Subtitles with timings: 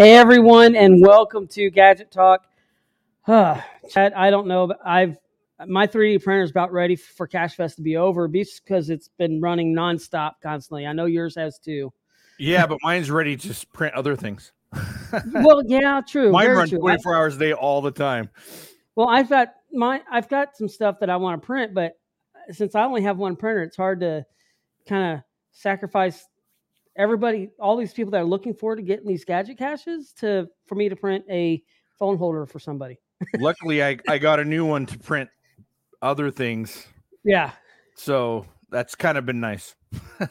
[0.00, 2.46] Hey everyone, and welcome to Gadget Talk.
[3.26, 5.18] Uh, Chad, I don't know, but I've
[5.66, 9.40] my 3D printer is about ready for Cache Fest to be over because it's been
[9.40, 10.86] running nonstop constantly.
[10.86, 11.92] I know yours has too.
[12.38, 14.52] Yeah, but mine's ready to print other things.
[15.34, 16.30] well, yeah, true.
[16.30, 18.30] Mine runs 24 hours a day all the time.
[18.94, 21.98] Well, I've got my I've got some stuff that I want to print, but
[22.52, 24.24] since I only have one printer, it's hard to
[24.88, 26.24] kind of sacrifice
[26.98, 30.74] everybody, all these people that are looking forward to getting these gadget caches to for
[30.74, 31.62] me to print a
[31.98, 32.98] phone holder for somebody.
[33.38, 35.30] Luckily, I I got a new one to print
[36.02, 36.86] other things.
[37.24, 37.52] Yeah.
[37.94, 39.74] So that's kind of been nice.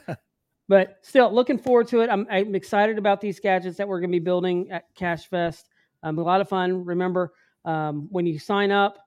[0.68, 2.10] but still, looking forward to it.
[2.10, 5.70] I'm, I'm excited about these gadgets that we're going to be building at Cache Fest.
[6.04, 6.86] Um, a lot of fun.
[6.86, 7.34] Remember,
[7.66, 8.98] um, when you sign up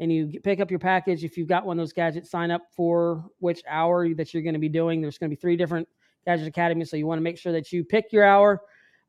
[0.00, 2.62] and you pick up your package, if you've got one of those gadgets, sign up
[2.74, 5.00] for which hour that you're going to be doing.
[5.00, 5.86] There's going to be three different
[6.26, 6.84] Gadget Academy.
[6.84, 8.60] So you want to make sure that you pick your hour.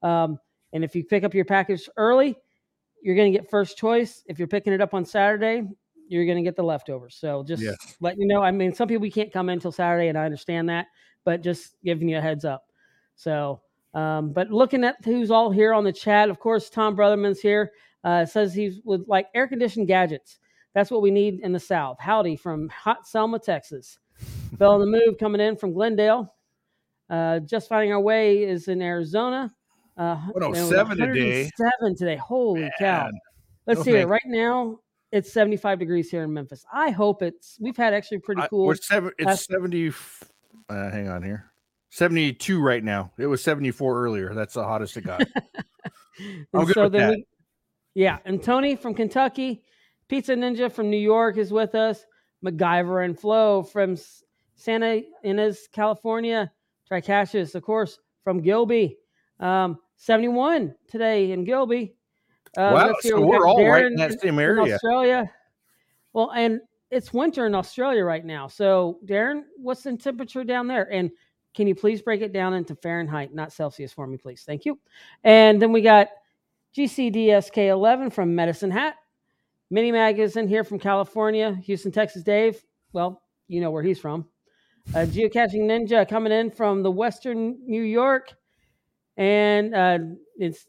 [0.01, 0.39] Um,
[0.73, 2.35] and if you pick up your package early,
[3.01, 4.23] you're going to get first choice.
[4.27, 5.63] If you're picking it up on Saturday,
[6.07, 7.15] you're going to get the leftovers.
[7.15, 7.97] So just yes.
[8.01, 8.41] let you know.
[8.41, 10.87] I mean, some people can't come in until Saturday, and I understand that,
[11.23, 12.65] but just giving you a heads up.
[13.15, 13.61] So,
[13.93, 17.71] um, but looking at who's all here on the chat, of course, Tom Brotherman's here.
[18.01, 20.39] Uh, says he's with like air conditioned gadgets.
[20.73, 21.97] That's what we need in the South.
[21.99, 23.99] Howdy from hot Selma, Texas.
[24.53, 26.33] Bell on the move coming in from Glendale.
[27.09, 29.51] Uh, just finding our way is in Arizona.
[29.97, 31.49] Uh, 107 today.
[31.55, 32.15] Seven today.
[32.15, 32.71] Holy Man.
[32.79, 33.09] cow!
[33.65, 34.07] Let's no see it.
[34.07, 34.79] Right now,
[35.11, 36.65] it's 75 degrees here in Memphis.
[36.71, 37.57] I hope it's.
[37.59, 38.69] We've had actually pretty cool.
[38.71, 39.91] I, seven, it's 70.
[40.69, 41.51] Uh, hang on here.
[41.89, 43.11] 72 right now.
[43.17, 44.33] It was 74 earlier.
[44.33, 45.21] That's the hottest it got.
[46.53, 47.11] I'm good so with that.
[47.11, 47.25] We,
[47.95, 49.63] yeah, and Tony from Kentucky,
[50.07, 52.05] Pizza Ninja from New York is with us.
[52.45, 53.97] MacGyver and Flo from
[54.55, 56.51] Santa Ynez, California.
[56.89, 58.97] Cassius, of course, from Gilby.
[59.39, 61.93] Um, 71 today in Gilby.
[62.57, 64.73] Uh, wow, so we're all Darren right in that same area.
[64.73, 65.31] Australia.
[66.13, 68.47] Well, and it's winter in Australia right now.
[68.47, 70.91] So, Darren, what's the temperature down there?
[70.91, 71.11] And
[71.53, 74.43] can you please break it down into Fahrenheit, not Celsius for me, please?
[74.43, 74.79] Thank you.
[75.23, 76.09] And then we got
[76.75, 78.95] GCDSK11 from Medicine Hat.
[79.69, 81.53] Mini Mag is in here from California.
[81.65, 82.63] Houston, Texas, Dave.
[82.93, 84.25] Well, you know where he's from.
[84.95, 88.33] A geocaching ninja coming in from the Western New York,
[89.17, 89.99] and uh,
[90.37, 90.65] it's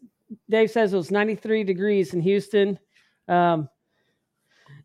[0.51, 2.79] Dave says it was 93 degrees in Houston.
[3.29, 3.71] Um,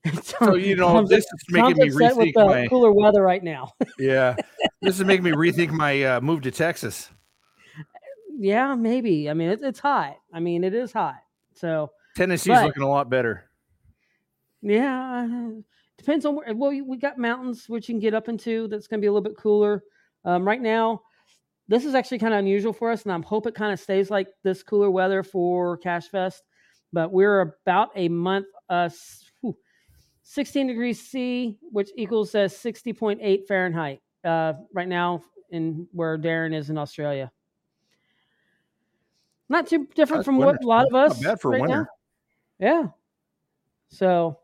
[0.23, 3.73] so you know Tom's, this is making me rethink my cooler weather right now.
[3.99, 4.37] yeah,
[4.81, 7.09] this is making me rethink my uh, move to Texas.
[8.37, 9.29] Yeah, maybe.
[9.29, 10.15] I mean, it, it's hot.
[10.33, 11.15] I mean, it is hot.
[11.55, 13.49] So Tennessee's but, looking a lot better.
[14.61, 15.49] Yeah,
[15.97, 16.53] depends on where.
[16.53, 18.67] Well, we got mountains which you can get up into.
[18.67, 19.83] That's going to be a little bit cooler.
[20.23, 21.01] Um, right now,
[21.67, 24.09] this is actually kind of unusual for us, and I hope it kind of stays
[24.09, 26.43] like this cooler weather for Cache Fest.
[26.93, 28.89] But we're about a month, uh,
[30.23, 36.69] 16 degrees C, which equals uh, 60.8 Fahrenheit uh, right now in where Darren is
[36.69, 37.31] in Australia.
[39.47, 40.53] Not too different That's from winter.
[40.53, 41.19] what a lot of us.
[41.19, 41.87] Bad for right winter.
[42.59, 42.67] Now.
[42.67, 42.87] Yeah.
[43.89, 44.39] So,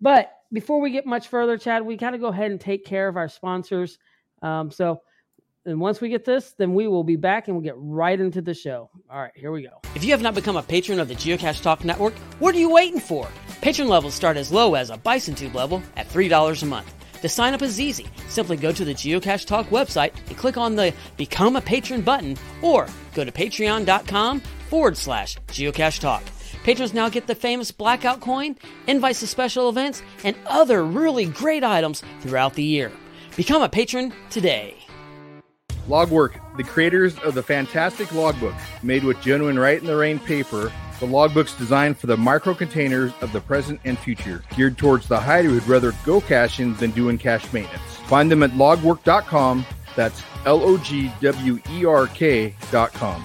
[0.00, 3.08] but before we get much further, Chad, we got to go ahead and take care
[3.08, 3.98] of our sponsors.
[4.42, 5.02] Um, so,
[5.64, 8.40] and once we get this, then we will be back and we'll get right into
[8.40, 8.90] the show.
[9.10, 9.80] All right, here we go.
[9.94, 12.70] If you have not become a patron of the Geocache Talk Network, what are you
[12.70, 13.28] waiting for?
[13.60, 16.94] Patron levels start as low as a Bison Tube level at $3 a month.
[17.20, 18.06] To sign up is easy.
[18.28, 22.36] Simply go to the Geocache Talk website and click on the Become a Patron button
[22.62, 26.22] or go to patreon.com forward slash geocache talk.
[26.68, 28.54] Patrons now get the famous blackout coin,
[28.86, 32.92] invites to special events, and other really great items throughout the year.
[33.36, 34.76] Become a patron today.
[35.88, 40.70] Logwerk, the creators of the fantastic logbook, made with genuine Rite in the Rain paper.
[41.00, 45.18] The logbook's designed for the micro containers of the present and future, geared towards the
[45.18, 47.96] hider who'd rather go caching than doing cache maintenance.
[48.08, 49.64] Find them at logwerk.com.
[49.96, 53.24] That's L O G W E R K.com.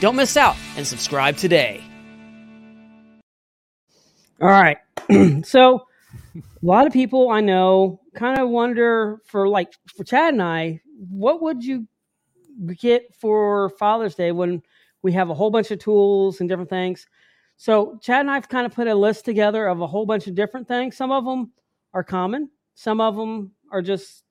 [0.00, 1.82] Don't miss out and subscribe today.
[4.40, 4.78] All right.
[5.44, 5.86] so,
[6.36, 10.80] a lot of people I know kind of wonder for like for Chad and I,
[11.08, 11.86] what would you
[12.78, 14.62] get for Father's Day when
[15.02, 17.06] We have a whole bunch of tools and different things.
[17.56, 20.34] So Chad and I've kind of put a list together of a whole bunch of
[20.34, 20.96] different things.
[20.96, 21.52] Some of them
[21.92, 24.24] are common, some of them are just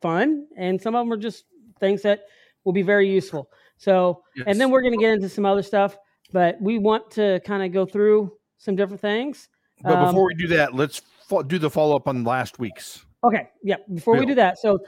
[0.00, 1.44] fun, and some of them are just
[1.80, 2.24] things that
[2.64, 3.50] will be very useful.
[3.80, 4.44] So, Yes.
[4.46, 5.96] and then we're going to get into some other stuff,
[6.32, 9.48] but we want to kind of go through some different things.
[9.82, 13.06] But Um, before we do that, let's fo- do the follow up on last week's.
[13.24, 13.76] Okay, yeah.
[13.92, 14.80] Before we do that, so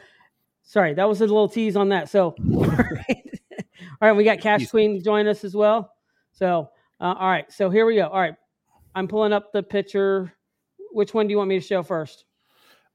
[0.62, 2.10] sorry, that was a little tease on that.
[2.10, 3.40] So, all right,
[4.02, 5.90] all right we got Cache Queen join us as well.
[6.32, 6.68] So,
[7.00, 8.08] uh, all right, so here we go.
[8.08, 8.34] All right,
[8.94, 10.34] I'm pulling up the picture.
[10.90, 12.26] Which one do you want me to show first?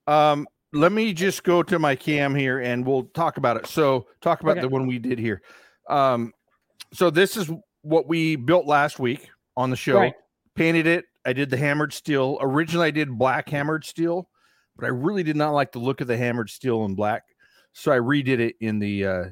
[0.05, 3.65] Um, let me just go to my cam here and we'll talk about it.
[3.65, 4.61] So, talk about Okay.
[4.61, 5.41] the one we did here.
[5.89, 6.33] Um,
[6.93, 7.49] so this is
[7.81, 9.99] what we built last week on the show.
[9.99, 10.13] Right.
[10.55, 11.05] Painted it.
[11.25, 12.37] I did the hammered steel.
[12.41, 14.29] Originally, I did black hammered steel,
[14.75, 17.23] but I really did not like the look of the hammered steel in black,
[17.73, 19.25] so I redid it in the uh,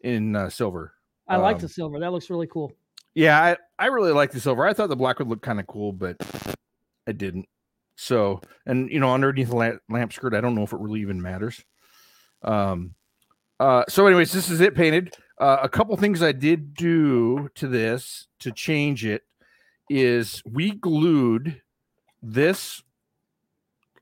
[0.00, 0.94] in uh, silver.
[1.28, 2.00] I like Um, the silver.
[2.00, 2.72] That looks really cool.
[3.14, 4.66] Yeah, I, I really like the silver.
[4.66, 6.16] I thought the black would look kind of cool, but
[7.06, 7.46] I didn't.
[7.96, 11.00] So, and you know, underneath the lamp, lamp skirt, I don't know if it really
[11.00, 11.64] even matters.
[12.42, 12.94] Um,
[13.58, 15.14] uh, so, anyways, this is it painted.
[15.38, 19.22] Uh, a couple things I did do to this to change it
[19.90, 21.60] is we glued
[22.22, 22.82] this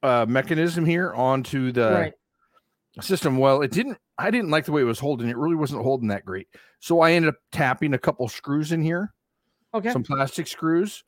[0.03, 2.13] uh, mechanism here onto the right.
[3.01, 3.37] system.
[3.39, 3.99] Well, it didn't.
[4.17, 5.29] I didn't like the way it was holding.
[5.29, 6.47] It really wasn't holding that great.
[6.79, 9.13] So I ended up tapping a couple screws in here
[9.75, 9.91] Okay.
[9.91, 11.03] some plastic screws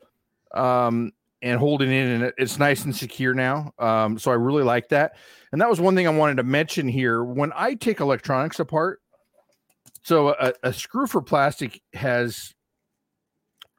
[0.55, 1.13] um
[1.43, 5.17] and holding it and it's nice and secure now um so i really like that
[5.53, 9.01] and that was one thing i wanted to mention here when i take electronics apart
[10.07, 12.55] so a, a screw for plastic has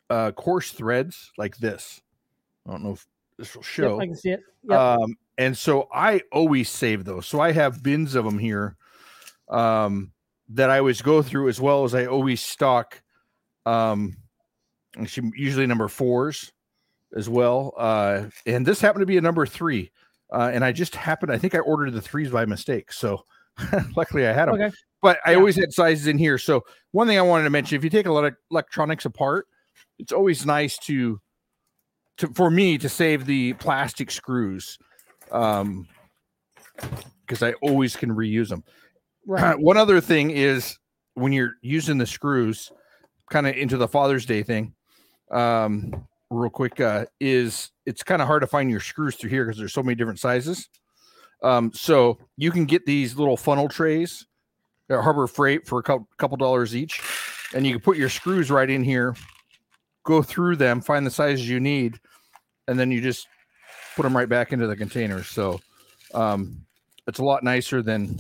[0.10, 2.02] uh coarse threads like this
[2.68, 3.06] i don't know if
[3.38, 4.42] this will Yep, show I can see it.
[4.64, 4.80] Yep.
[4.80, 7.28] um, and so I always save those.
[7.28, 8.76] So I have bins of them here
[9.50, 10.12] um,
[10.50, 13.02] that I always go through, as well as I always stock.
[13.66, 14.18] Um,
[15.36, 16.52] usually number fours
[17.16, 17.74] as well.
[17.78, 19.92] Uh, and this happened to be a number three,
[20.34, 21.32] uh, and I just happened.
[21.32, 22.92] I think I ordered the threes by mistake.
[22.92, 23.24] So
[23.96, 24.56] luckily I had them.
[24.56, 24.76] okay.
[25.08, 25.38] But I Yeah.
[25.38, 26.38] always had sizes in here.
[26.38, 29.48] So one thing I wanted to mention: if you take a lot of electronics apart,
[29.98, 31.22] it's always nice to,
[32.18, 34.78] to for me to save the plastic screws,
[35.32, 35.88] um,
[37.22, 38.66] because I always can reuse them.
[39.26, 39.58] Right.
[39.60, 40.78] one other thing is
[41.14, 42.70] when you're using the screws,
[43.30, 44.74] kind of into the Father's Day thing,
[45.32, 49.46] um, real quick, uh, is it's kind of hard to find your screws through here
[49.46, 50.68] because there's so many different sizes.
[51.44, 54.26] Um, so you can get these little funnel trays
[54.90, 57.02] Harbor Freight for a couple, couple dollars each,
[57.54, 59.16] and you can put your screws right in here,
[60.04, 62.00] go through them, find the sizes you need,
[62.68, 63.28] and then you just
[63.96, 65.24] put them right back into the container.
[65.24, 65.60] So
[66.14, 66.66] um,
[67.08, 68.20] it's a lot nicer than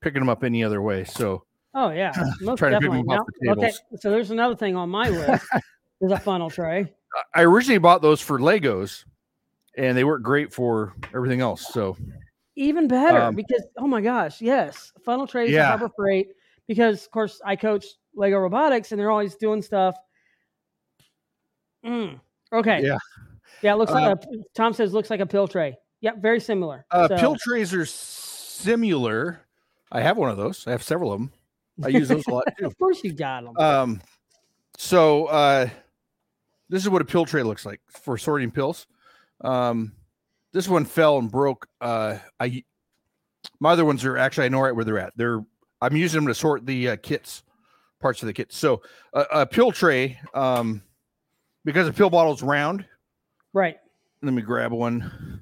[0.00, 1.04] picking them up any other way.
[1.04, 1.44] So
[1.74, 3.14] Oh yeah, most Try to pick definitely.
[3.14, 5.46] Now- okay, so there's another thing on my list.
[6.00, 6.92] is a funnel tray.
[7.34, 9.04] I originally bought those for Legos,
[9.76, 11.66] and they work great for everything else.
[11.68, 11.96] So
[12.56, 15.68] Even better Um, because oh my gosh, yes, funnel trays Yeah.
[15.68, 16.28] Harbor Freight.
[16.68, 19.96] Because of course I coach Lego Robotics and they're always doing stuff.
[21.84, 22.20] Mm,
[22.52, 22.82] Okay.
[22.82, 22.98] Yeah.
[23.62, 23.72] Yeah.
[23.74, 25.76] It looks like Uh, a, Tom says looks like a pill tray.
[26.00, 26.18] Yep.
[26.18, 26.84] Very similar.
[26.90, 29.40] uh, So- pill trays are similar.
[29.90, 30.66] I have one of those.
[30.66, 31.32] I have several of them.
[31.82, 32.66] I use those a lot too.
[32.66, 33.56] of course you got them.
[33.56, 34.00] Um,
[34.76, 35.68] so uh,
[36.68, 38.86] this is what a pill tray looks like for sorting pills.
[39.42, 39.92] Um,
[40.52, 41.66] this one fell and broke.
[41.80, 42.64] Uh, I
[43.60, 45.12] my other ones are actually I know right where they're at.
[45.16, 45.44] They're
[45.80, 47.42] I'm using them to sort the uh, kits,
[48.00, 48.52] parts of the kit.
[48.52, 48.82] So
[49.14, 50.82] uh, a pill tray, um,
[51.64, 52.84] because a pill bottle's round.
[53.52, 53.76] right.
[54.24, 55.40] Let me grab one.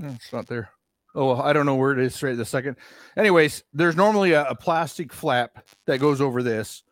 [0.00, 0.70] Eh, It's not there.
[1.16, 2.76] Oh, well, I don't know where it is right this second.
[3.16, 6.84] Anyways, there's normally a, a plastic flap that goes over this.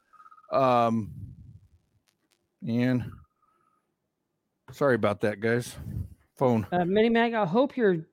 [0.53, 1.13] Um,
[2.67, 3.05] and
[4.73, 5.77] sorry about that, guys.
[6.37, 6.67] Phone.
[6.73, 8.07] Uh, Mini Mag, I hope you're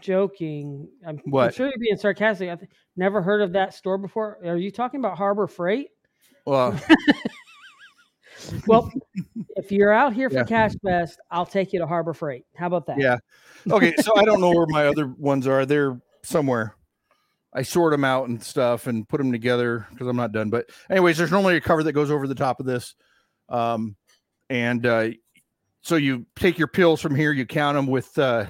[0.00, 0.88] joking.
[1.06, 2.48] I'm, I'm sure you're being sarcastic.
[2.48, 4.38] I've never heard of that store before.
[4.44, 5.88] Are you talking about Harbor Freight?
[6.46, 6.78] Well,
[8.66, 8.90] Well,
[9.56, 10.44] if you're out here for Yeah.
[10.44, 12.46] Cache Fest, I'll take you to Harbor Freight.
[12.56, 12.98] How about that?
[12.98, 13.16] yeah.
[13.70, 15.66] Okay, so I don't know where my other ones are.
[15.66, 16.74] They're somewhere.
[17.52, 20.48] I sort them out and stuff and put them together because I'm not done.
[20.50, 22.94] But anyways, there's normally a cover that goes over the top of this.
[23.50, 23.96] Um,
[24.48, 25.08] and uh,
[25.82, 28.46] so you take your pills from here, you count them with uh,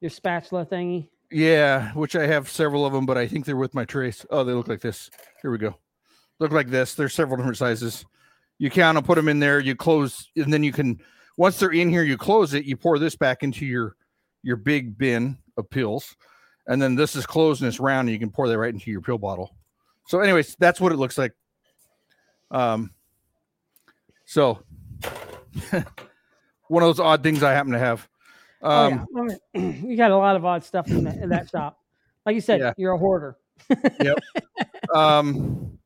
[0.00, 1.08] Your spatula thingy.
[1.30, 4.24] Yeah, which I have several of them, but I think they're with my trace.
[4.30, 5.10] Oh, they look like this.
[5.42, 5.76] Here we go.
[6.38, 6.94] Look like this.
[6.94, 8.04] There's several different sizes.
[8.58, 9.60] You count them, put them in there.
[9.60, 11.00] You close, and then you can.
[11.36, 12.64] Once they're in here, you close it.
[12.64, 13.96] You pour this back into your
[14.42, 16.14] your big bin of pills,
[16.66, 18.08] and then this is closed and it's round.
[18.08, 19.56] And you can pour that right into your pill bottle.
[20.06, 21.32] So, anyways, that's what it looks like.
[22.50, 22.90] Um,
[24.24, 24.62] so
[26.68, 28.08] one of those odd things I happen to have.
[28.62, 29.34] Um, oh, yeah.
[29.54, 31.78] I mean, you got a lot of odd stuff in, that in that shop.
[32.24, 32.72] Like you said, Yeah.
[32.76, 33.36] you're a hoarder.
[34.00, 34.18] Yep.
[34.94, 35.78] Um,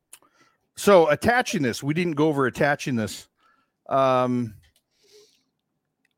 [0.75, 3.27] so attaching this, we didn't go over attaching this.
[3.87, 4.53] Um,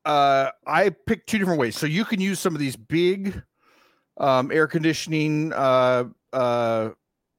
[0.04, 1.78] uh, I picked two different ways.
[1.78, 3.42] So you can use some of these big
[4.18, 6.90] um, air conditioning uh, uh,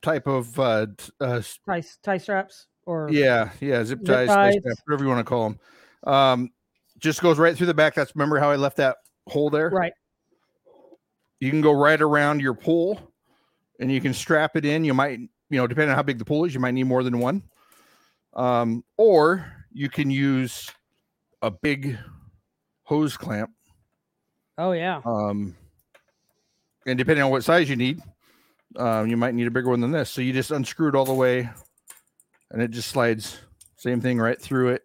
[0.01, 0.87] type of uh,
[1.21, 4.61] uh, Tie, tie straps or yeah, yeah, zip Zip ties, tie ties.
[4.61, 5.59] straps, whatever you want to call them.
[6.05, 6.51] Um,
[6.99, 7.95] just goes right through the back.
[7.95, 8.99] That's remember how I left that
[9.29, 9.71] hole there.
[9.71, 9.93] right.
[11.41, 13.01] You can go right around your pool,
[13.81, 14.85] and you can strap it in.
[14.85, 17.03] You might, you know, depending on how big the pool is, you might need more
[17.03, 17.43] than one.
[18.35, 20.71] Um, or you can use
[21.43, 21.99] a big
[22.85, 23.51] hose clamp.
[24.59, 25.01] Oh yeah.
[25.05, 25.57] Um,
[26.87, 28.01] and depending on what size you need,
[28.77, 30.11] um, you might need a bigger one than this.
[30.11, 31.51] So you just unscrew it all the way,
[32.53, 33.41] and it just slides.
[33.77, 34.83] Same thing right through it,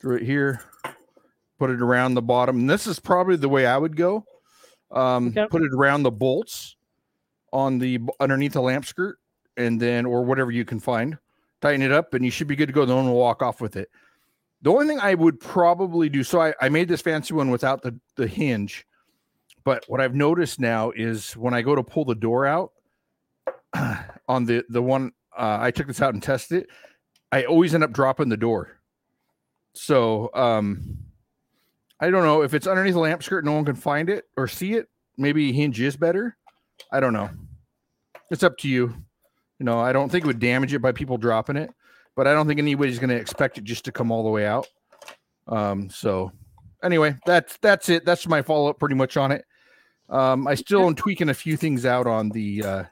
[0.00, 0.60] through it here.
[1.58, 2.60] Put it around the bottom.
[2.60, 4.24] And this is probably the way I would go.
[4.90, 5.46] Um, Okay.
[5.48, 6.76] Put it around the bolts
[7.52, 9.18] on the underneath the lamp skirt,
[9.56, 11.16] and then or whatever you can find.
[11.60, 12.84] Tighten it up, and you should be good to go.
[12.84, 13.90] No one will walk off with it.
[14.62, 17.82] The only thing I would probably do, so I, I made this fancy one without
[17.82, 18.86] the, the hinge,
[19.64, 22.72] but what I've noticed now is when I go to pull the door out
[24.28, 26.70] on the the one uh, I took this out and tested it,
[27.32, 28.80] I always end up dropping the door.
[29.74, 30.98] So um
[32.00, 34.48] I don't know if it's underneath the lamp skirt, no one can find it or
[34.48, 34.88] see it.
[35.18, 36.36] Maybe hinge is better.
[36.90, 37.28] I don't know.
[38.30, 38.94] It's up to you.
[39.58, 41.70] You know, I don't think it would damage it by people dropping it,
[42.16, 44.46] but I don't think anybody's going to expect it just to come all the way
[44.46, 44.66] out.
[45.46, 46.32] Um, so
[46.82, 48.06] anyway, that's that's it.
[48.06, 49.44] That's my follow up pretty much on it.
[50.08, 52.84] Um, I still am tweaking a few things out on the uh,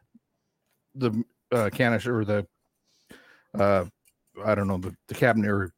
[0.94, 2.46] the uh, canister or the
[3.58, 3.84] uh,
[4.44, 5.72] I don't know the the cabinet or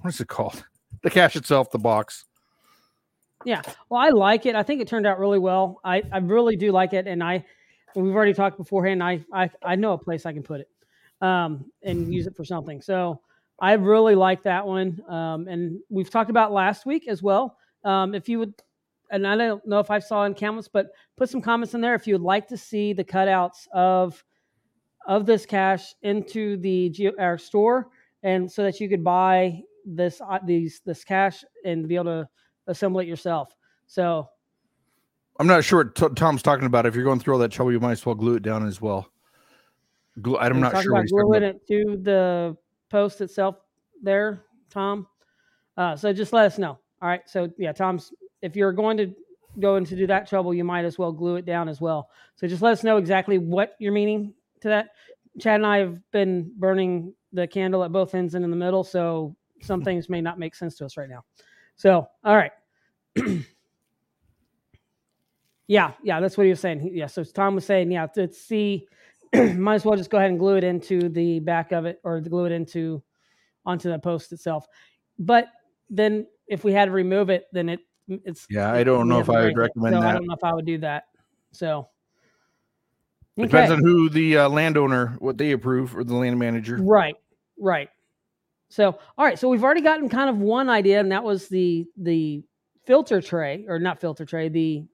[0.00, 0.62] what is it called?
[1.02, 2.26] The cache itself, the box.
[3.44, 4.54] Yeah, well, I like it.
[4.54, 5.80] I think it turned out really well.
[5.82, 7.44] I, I really do like it, and I
[7.94, 9.02] we've already talked beforehand.
[9.02, 10.68] I I, I know a place I can put it,
[11.22, 12.82] um, and use it for something.
[12.82, 13.20] So
[13.58, 15.02] I really like that one.
[15.08, 17.56] Um, and we've talked about last week as well.
[17.84, 18.54] Um, if you would,
[19.10, 21.94] and I don't know if I saw in comments, but put some comments in there
[21.94, 24.22] if you would like to see the cutouts of
[25.10, 27.88] of this cache into the geo, our store,
[28.22, 32.28] and so that you could buy this uh, these this cash and be able to
[32.68, 33.52] assemble it yourself.
[33.88, 34.28] So
[35.40, 36.86] I'm not sure what T- Tom's talking about.
[36.86, 38.80] If you're going through all that trouble, you might as well glue it down as
[38.80, 39.10] well.
[40.22, 40.92] Glue, I'm not sure.
[40.92, 42.56] About gluing it to the
[42.88, 43.56] post itself
[44.00, 45.08] there, Tom.
[45.76, 46.78] Uh, so just let us know.
[47.02, 47.22] All right.
[47.26, 48.12] So yeah, Tom's.
[48.42, 49.12] If you're going to
[49.58, 52.10] go into do that trouble, you might as well glue it down as well.
[52.36, 54.90] So just let us know exactly what you're meaning to that.
[55.38, 58.84] Chad and I have been burning the candle at both ends and in the middle,
[58.84, 61.24] so some things may not make sense to us right now.
[61.76, 62.52] So all right.
[65.66, 66.90] yeah, yeah, that's what he was saying.
[66.92, 68.86] Yeah, so Tom was saying, yeah, to see,
[69.34, 72.20] might as well just go ahead and glue it into the back of it or
[72.20, 73.02] glue it into
[73.64, 74.66] onto the post itself.
[75.18, 75.46] But
[75.88, 79.30] then if we had to remove it, then it it's Yeah, I don't know if
[79.30, 81.04] I would recommend so I don't know if I would do that.
[81.52, 81.88] So
[83.42, 86.76] It Depends on who the uh, landowner, what they approve, or the land manager.
[86.80, 87.16] Right,
[87.58, 87.88] right.
[88.68, 89.38] So, all right.
[89.38, 92.42] So we've already gotten kind of one idea, and that was the the
[92.86, 94.84] filter tray, or not filter tray, the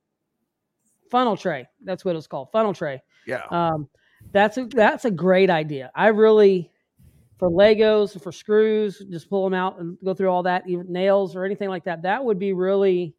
[1.10, 1.66] funnel tray.
[1.84, 3.02] That's what it's called, funnel tray.
[3.26, 3.44] Yeah.
[3.50, 3.88] Um,
[4.32, 5.90] that's a that's a great idea.
[5.94, 6.70] I really,
[7.38, 11.36] for Legos, for screws, just pull them out and go through all that, even nails
[11.36, 12.02] or anything like that.
[12.02, 13.14] That would be really,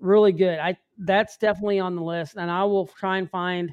[0.00, 0.58] really good.
[0.58, 3.72] I that's definitely on the list, and I will try and find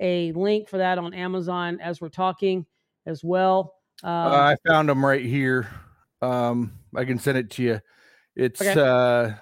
[0.00, 2.66] a link for that on Amazon as we're talking
[3.06, 3.74] as well.
[4.02, 5.68] Um, Uh, I found them right here.
[6.22, 7.80] Um, I can send it to you.
[8.34, 8.80] It's Okay.
[8.80, 9.34] uh,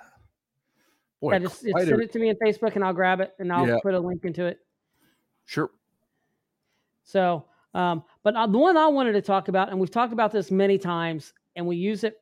[1.21, 3.53] boy, yeah, just, just send it to me on Facebook, and I'll grab it and
[3.53, 3.79] I'll Yeah.
[3.83, 4.59] put a link into it.
[5.45, 5.71] sure.
[7.05, 10.31] So, um, but uh, the one I wanted to talk about, and we've talked about
[10.33, 12.17] this many times, and we use it.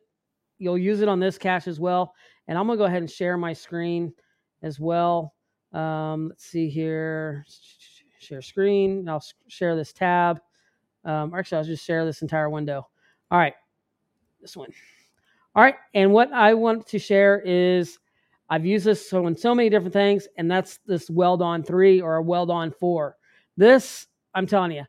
[0.59, 2.15] You'll use it on this cache as well.
[2.49, 4.13] And I'm gonna go ahead and share my screen
[4.63, 5.35] as well.
[5.73, 7.45] Um, let's see here.
[8.19, 9.09] Share screen.
[9.09, 10.41] I'll share this tab.
[11.05, 12.87] Um, or actually, I'll just share this entire window.
[13.31, 13.55] All right,
[14.41, 14.71] this one.
[15.55, 17.99] All right, and what I want to share is
[18.51, 22.01] I've used this so in so many different things, and that's this Weld On three
[22.01, 23.17] or a Weld On four.
[23.57, 24.85] This I'm telling you,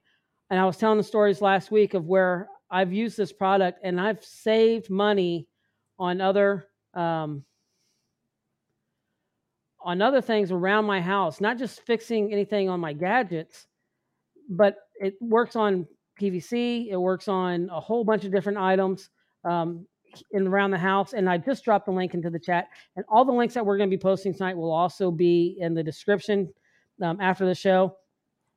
[0.49, 3.99] and I was telling the stories last week of where I've used this product and
[3.99, 5.47] I've saved money
[5.99, 7.43] on other um,
[9.87, 13.67] on other things around my house, not just fixing anything on my gadgets,
[14.49, 15.87] but it works on
[16.19, 16.89] PVC.
[16.89, 19.09] It works on a whole bunch of different items
[19.45, 19.87] um,
[20.31, 21.13] in around the house.
[21.13, 22.67] And I just dropped the link into the chat.
[22.97, 25.73] And all the links that we're going to be posting tonight will also be in
[25.73, 26.53] the description
[27.01, 27.95] um, after the show,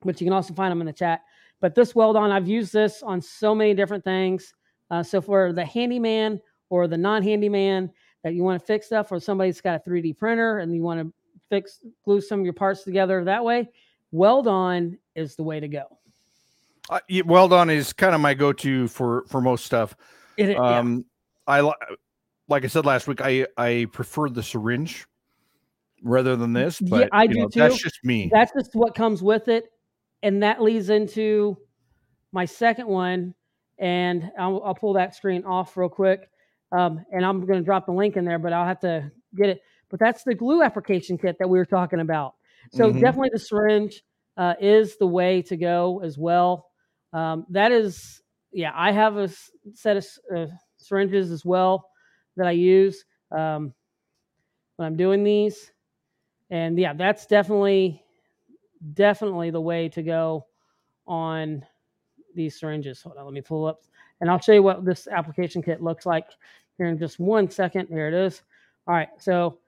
[0.02, 1.20] but you can also find them in the chat.
[1.60, 4.52] But this weld on, I've used this on so many different things.
[4.90, 7.88] Uh, so for the handyman or the non-handyman
[8.24, 11.00] that you want to fix stuff, or somebody's got a 3D printer and you want
[11.00, 11.12] to
[11.50, 13.68] fix glue some of your parts together that way,
[14.12, 15.84] weld on is the way to go.
[16.88, 19.94] Uh, yeah, weld on is kind of my go-to for for most stuff.
[20.38, 20.78] It, yeah.
[20.78, 21.04] Um,
[21.46, 21.74] I li-
[22.48, 25.06] like I said last week, I I prefer the syringe
[26.02, 28.30] rather than this, Yeah, but I you do know, that's just me.
[28.32, 29.70] That's just what comes with it.
[30.22, 31.56] And that leads into
[32.32, 33.34] my second one.
[33.78, 36.28] And I'll, I'll pull that screen off real quick.
[36.72, 39.48] Um, and I'm going to drop the link in there, but I'll have to get
[39.48, 39.62] it.
[39.90, 42.34] But that's the glue application kit that we were talking about.
[42.70, 43.00] So Mhm.
[43.00, 44.02] definitely the syringe
[44.36, 46.70] uh, is the way to go as well.
[47.12, 49.28] Um, that is, yeah, I have a
[49.74, 50.46] set of uh,
[50.78, 51.90] syringes as well
[52.36, 53.74] that I use um,
[54.76, 55.72] when I'm doing these.
[56.50, 58.02] And yeah, that's definitely
[58.94, 60.46] definitely the way to go
[61.06, 61.64] on
[62.34, 63.02] these syringes.
[63.02, 63.82] Hold on, let me pull up
[64.20, 66.26] and I'll show you what this application kit looks like
[66.78, 67.88] here in just one second.
[67.90, 68.42] There it is.
[68.88, 69.59] All right, so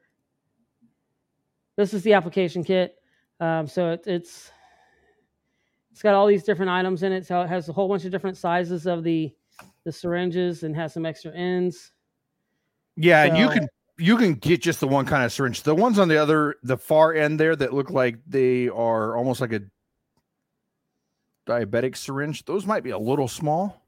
[1.76, 2.96] this is the application kit.
[3.40, 4.50] Um, so it, it's
[5.90, 7.26] it's got all these different items in it.
[7.26, 9.32] So it has a whole bunch of different sizes of the
[9.84, 11.92] the syringes and has some extra ends.
[12.96, 15.62] Yeah, and you can you can get just the one kind of syringe.
[15.62, 19.40] The ones on the other, the far end there that look like they are almost
[19.40, 19.62] like a
[21.46, 22.44] diabetic syringe.
[22.44, 23.86] Those might be a little small.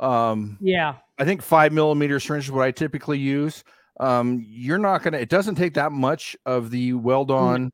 [0.00, 3.64] Um, Yeah, I think five millimeter syringe is what I typically use.
[4.00, 5.18] Um, you're not gonna.
[5.18, 7.72] It doesn't take that much of the weld on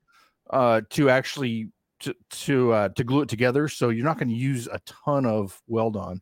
[0.51, 3.69] uh, to actually to to uh, to glue it together.
[3.69, 6.21] So you're not going to use a ton of weld on.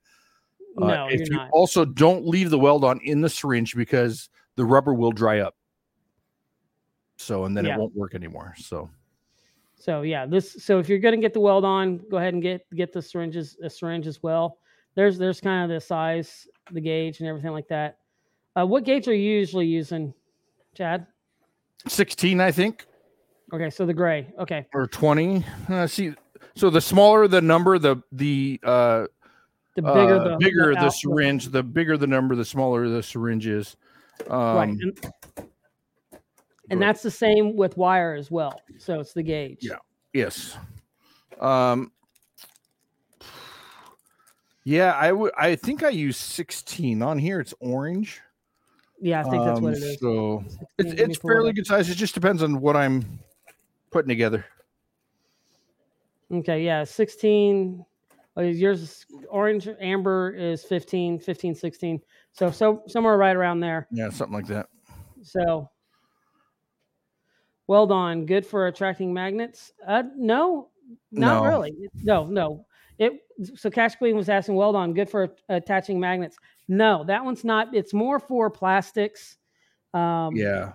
[0.80, 1.48] Uh, no, if you're you not.
[1.52, 5.54] also don't leave the weld on in the syringe because the rubber will dry up.
[7.16, 7.74] So and then Yeah.
[7.74, 8.54] it won't work anymore.
[8.58, 8.90] So
[9.74, 12.62] So yeah, this so if you're gonna get the weld on, go ahead and get
[12.74, 14.58] get the syringes a syringe as well.
[14.94, 17.98] There's there's kind of the size, the gauge, and everything like that.
[18.58, 20.12] Uh, what gauge are you usually using,
[20.74, 21.06] Chad?
[21.86, 22.86] 16, I think,
[23.52, 24.28] Okay, so the gray.
[24.38, 25.44] Okay, or 20.
[25.68, 26.12] Uh, see,
[26.54, 29.06] so the smaller the number, the the uh,
[29.74, 33.02] the bigger uh, the bigger the out- syringe, the bigger the number, the smaller the
[33.02, 33.76] syringe is.
[34.28, 35.10] Um, right, and,
[36.68, 38.60] and that's the same with wire as well.
[38.76, 39.60] So it's the gauge.
[39.62, 39.76] Yeah.
[40.12, 40.58] Yes.
[41.40, 41.90] Um.
[44.64, 45.32] Yeah, I would.
[45.38, 47.40] I think I use 16 on here.
[47.40, 48.20] It's orange.
[49.00, 50.00] Yeah, I think that's what Um, it is.
[50.00, 51.88] So 16, it's it's fairly good size.
[51.88, 53.20] It just depends on what I'm
[53.90, 54.44] putting together.
[56.32, 57.84] Okay, yeah, 16.
[58.36, 62.00] oh, yours is orange, amber is 15, 15, 16.
[62.32, 63.86] So so somewhere right around there.
[63.90, 64.68] Yeah, something like that.
[65.22, 65.70] So,
[67.66, 68.26] weld on.
[68.26, 69.72] Good for attracting magnets.
[69.86, 70.68] Uh, no,
[71.10, 71.48] not No.
[71.48, 71.72] really.
[72.02, 72.66] No, no.
[72.98, 73.12] It.
[73.54, 74.92] So Cache Queen was asking, weld on.
[74.92, 76.36] Good for attaching magnets.
[76.68, 77.74] No, that one's not.
[77.74, 79.36] It's more for plastics.
[79.94, 80.72] Um, Yeah,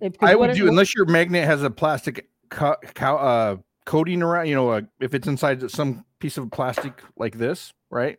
[0.00, 4.22] it- I would it- do unless your magnet has a plastic co- co- uh, coating
[4.22, 4.48] around.
[4.48, 8.18] You know, uh, if it's inside some piece of plastic like this, right?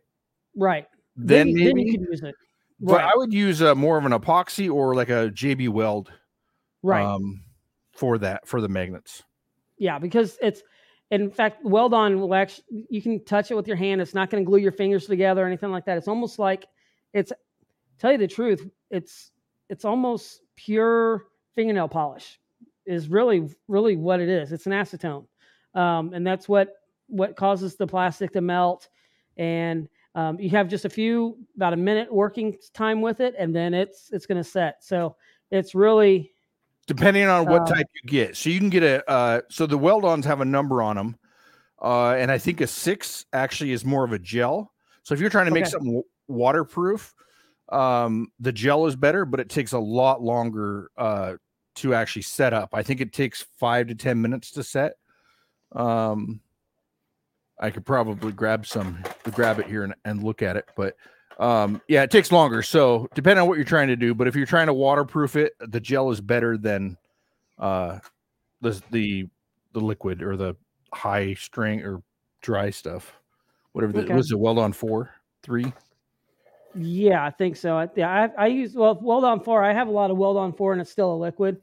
[0.56, 0.86] right.
[1.16, 1.82] Then you- maybe.
[1.82, 2.34] you could use it.
[2.80, 3.04] but Right.
[3.04, 6.10] I would use uh, more of an epoxy or like a JB Weld.
[6.82, 7.04] right.
[7.04, 7.44] Um,
[7.92, 9.22] for that for the magnets.
[9.78, 10.62] Yeah, because it's
[11.12, 14.00] in fact weld on will actually you can touch it with your hand.
[14.00, 15.96] It's not going to glue your fingers together or anything like that.
[15.98, 16.66] It's almost like
[17.12, 17.32] it's
[17.98, 19.30] tell you the truth, it's
[19.68, 22.38] it's almost pure fingernail polish
[22.86, 24.52] is really really what it is.
[24.52, 25.26] It's an acetone.
[25.74, 26.74] Um, and that's what
[27.08, 28.88] what causes the plastic to melt
[29.36, 33.54] and um, you have just a few about a minute working time with it and
[33.54, 34.84] then it's it's going to set.
[34.84, 35.16] So
[35.50, 36.32] it's really
[36.86, 38.36] Depending on what Um, type you get.
[38.36, 41.16] So you can get a uh so the weld-ons have a number on them.
[41.80, 44.72] Uh and I think a 6 actually is more of a gel.
[45.04, 45.70] So if you're trying to make Okay.
[45.70, 47.14] something waterproof,
[47.70, 51.34] um the gel is better, but it takes a lot longer uh
[51.76, 52.70] to actually set up.
[52.74, 54.94] I think it takes 5 to 10 minutes to set.
[55.72, 56.40] Um
[57.60, 58.98] I could probably grab some
[59.32, 60.96] grab it here and, and look at it, but
[61.38, 62.62] um yeah, it takes longer.
[62.62, 65.52] So depending on what you're trying to do, but if you're trying to waterproof it,
[65.60, 66.96] the gel is better than
[67.58, 67.98] uh
[68.60, 69.28] the the
[69.72, 70.54] the liquid or the
[70.92, 72.02] high string or
[72.42, 73.18] dry stuff.
[73.72, 74.14] Whatever the Okay.
[74.14, 75.72] was it weld on four, three?
[76.74, 77.76] Yeah, I think so.
[77.76, 79.62] I, yeah, I, I use well weld on four.
[79.62, 81.60] I have a lot of weld on four, and it's still a liquid.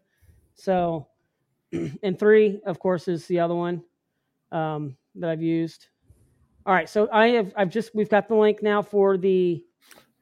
[0.56, 1.08] So,
[1.72, 3.84] and three, of course, is the other one
[4.52, 5.88] um, that I've used.
[6.66, 9.64] All right, so I have I've just we've got the link now for the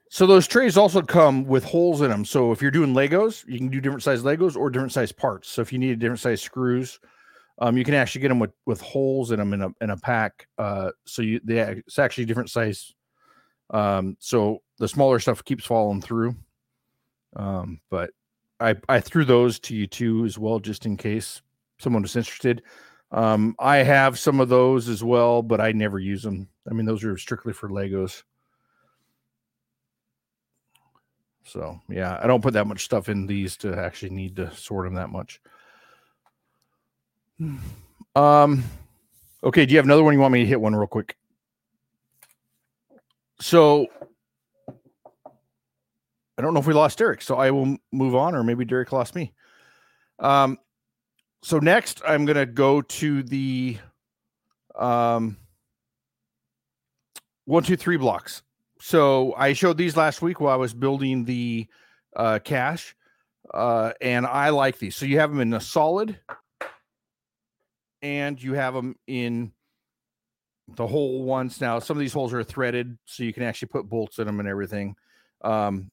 [0.09, 2.23] So those trays also come with holes in them.
[2.23, 5.49] So if you're doing Legos, you can do different size Legos or different size parts.
[5.49, 6.99] So if you need a different size screws,
[7.59, 9.97] um, you can actually get them with with holes in them in a in a
[9.97, 10.47] pack.
[10.57, 12.93] Uh, so you they it's actually different size.
[13.71, 16.35] Um, so the smaller stuff keeps falling through.
[17.35, 18.11] Um, but
[18.59, 21.41] I I threw those to you too as well, just in case
[21.79, 22.63] someone was interested.
[23.11, 26.47] Um, I have some of those as well, but I never use them.
[26.69, 28.23] I mean, those are strictly for Legos.
[31.45, 34.85] So yeah, I don't put that much stuff in these to actually need to sort
[34.85, 35.41] them that much.
[38.15, 38.63] Um,
[39.43, 39.67] okay.
[39.67, 40.15] Do you have another one?
[40.15, 41.15] You want me to hit one real quick?
[43.39, 43.85] So
[46.37, 48.91] I don't know if we lost Derek, so I will move on, or maybe Derek
[48.91, 49.33] lost me.
[50.19, 50.57] Um,
[51.41, 53.77] so next I'm gonna go to the
[54.75, 55.37] um
[57.45, 58.43] one, two, three blocks.
[58.79, 61.67] So I showed these last week while I was building the
[62.15, 62.95] uh, cache,
[63.53, 64.95] uh, and I like these.
[64.95, 66.19] So you have them in a solid,
[68.01, 69.53] and you have them in
[70.75, 71.61] the hole ones.
[71.61, 74.39] Now some of these holes are threaded, so you can actually put bolts in them
[74.39, 74.95] and everything.
[75.41, 75.89] Um,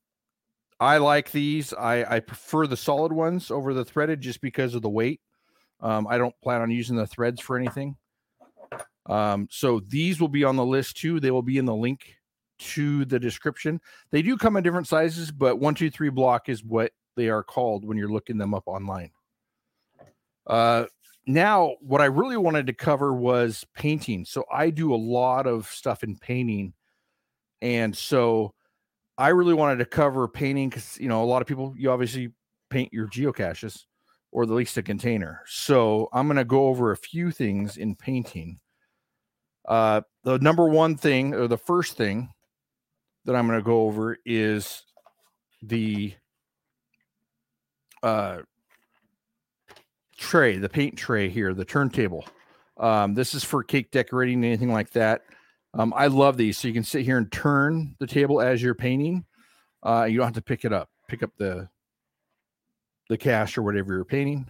[0.81, 1.73] I like these.
[1.73, 5.21] I, I prefer the solid ones over the threaded just because of the weight.
[5.81, 7.97] Um, I don't plan on using the threads for anything.
[9.07, 11.21] Um, so these will be on the list too.
[11.21, 12.17] They will be in the link
[12.59, 13.81] to the description.
[14.11, 17.43] They do come in different sizes, but one, two, three block is what they are
[17.43, 19.11] called when you're looking them up online.
[20.47, 20.87] Uh,
[21.27, 24.25] now, what I really wanted to cover was painting.
[24.25, 26.75] So I do a lot of stuff in painting.
[27.63, 28.53] And so
[29.17, 32.33] I really wanted to cover painting because, you know, a lot of people, you obviously
[32.71, 33.85] paint your geocaches
[34.33, 35.43] or at least a container.
[35.47, 38.59] So I'm going to go over a few things in painting.
[39.67, 42.31] Uh, the number one thing or the first thing
[43.25, 44.83] that I'm going to go over is
[45.63, 46.15] the
[48.03, 48.39] uh,
[50.17, 52.27] tray, the paint tray here, the turntable.
[52.77, 55.23] Um, this is for cake decorating, anything like that.
[55.77, 56.57] Um, I love these.
[56.59, 59.25] So you can sit here and turn the table as you're painting.
[59.83, 60.89] Uh, you don't have to pick it up.
[61.09, 61.69] Pick up the
[63.11, 64.49] the cache or whatever you're painting.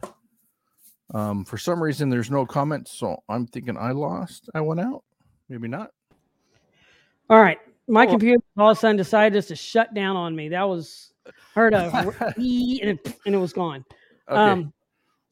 [1.13, 4.49] Um, for some reason, there's no comments, so I'm thinking I lost.
[4.55, 5.03] I went out.
[5.49, 5.91] Maybe not.
[7.29, 7.59] All right.
[7.89, 8.11] My Oh.
[8.11, 10.49] computer all of a sudden decided just to shut down on me.
[10.51, 11.13] That was
[11.55, 13.85] heard a r- ee and it, and it was gone.
[14.29, 14.39] Okay.
[14.41, 14.73] Um,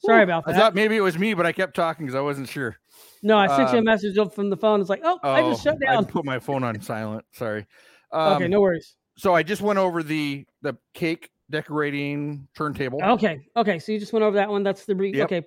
[0.05, 0.55] sorry about that.
[0.55, 2.77] I thought maybe it was me, but I kept talking because I wasn't sure.
[3.23, 4.81] no, I sent you a um, message up from the phone.
[4.81, 6.05] It's like, oh, I just shut down.
[6.05, 7.25] I put my phone on silent.
[7.33, 7.67] Sorry.
[8.13, 8.97] Um, okay, no worries.
[9.17, 13.03] So I just went over the the cake decorating turntable.
[13.03, 13.79] Okay, okay.
[13.79, 14.63] So you just went over that one.
[14.63, 15.25] That's the re- Yep.
[15.25, 15.43] okay.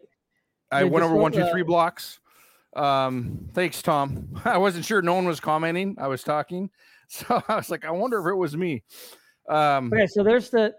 [0.72, 2.20] I went over one, two, three uh, blocks.
[2.76, 4.42] Um, thanks, Tom.
[4.46, 5.02] I wasn't sure.
[5.02, 5.96] No one was commenting.
[6.00, 6.70] I was talking,
[7.10, 8.84] so I was like, I wonder if it was me.
[9.50, 10.74] Um, Okay, so there's the.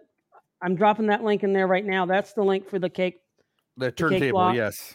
[0.62, 2.07] I'm dropping that link in there right now.
[2.07, 3.21] That's the link for the cake.
[3.77, 4.95] The turntable, yes.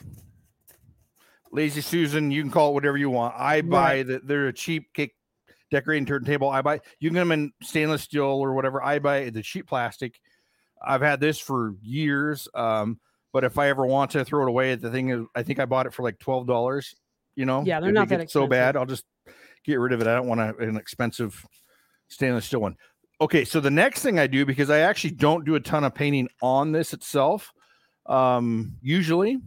[1.52, 3.36] Lazy Susan, you can call it whatever you want.
[3.38, 4.08] I buy Right.
[4.08, 4.28] that.
[4.28, 5.14] They're a cheap cake
[5.70, 6.50] decorating turntable.
[6.50, 6.80] I buy.
[7.00, 8.82] You can get them in stainless steel or whatever.
[8.84, 10.20] I buy the cheap plastic.
[10.86, 12.48] I've had this for years.
[12.54, 13.00] Um,
[13.34, 15.66] but if I ever want to throw it away, the thing is, I think I
[15.66, 16.96] bought it for like twelve dollars.
[17.36, 18.76] You know, Yeah, they're If not that so bad.
[18.76, 19.06] I'll just
[19.64, 20.08] get rid of it.
[20.08, 21.46] I don't want a, an expensive
[22.08, 22.76] stainless steel one.
[23.22, 25.94] Okay, so the next thing I do because I actually don't do a ton of
[25.94, 27.52] painting on this itself.
[28.06, 29.40] Um, usually,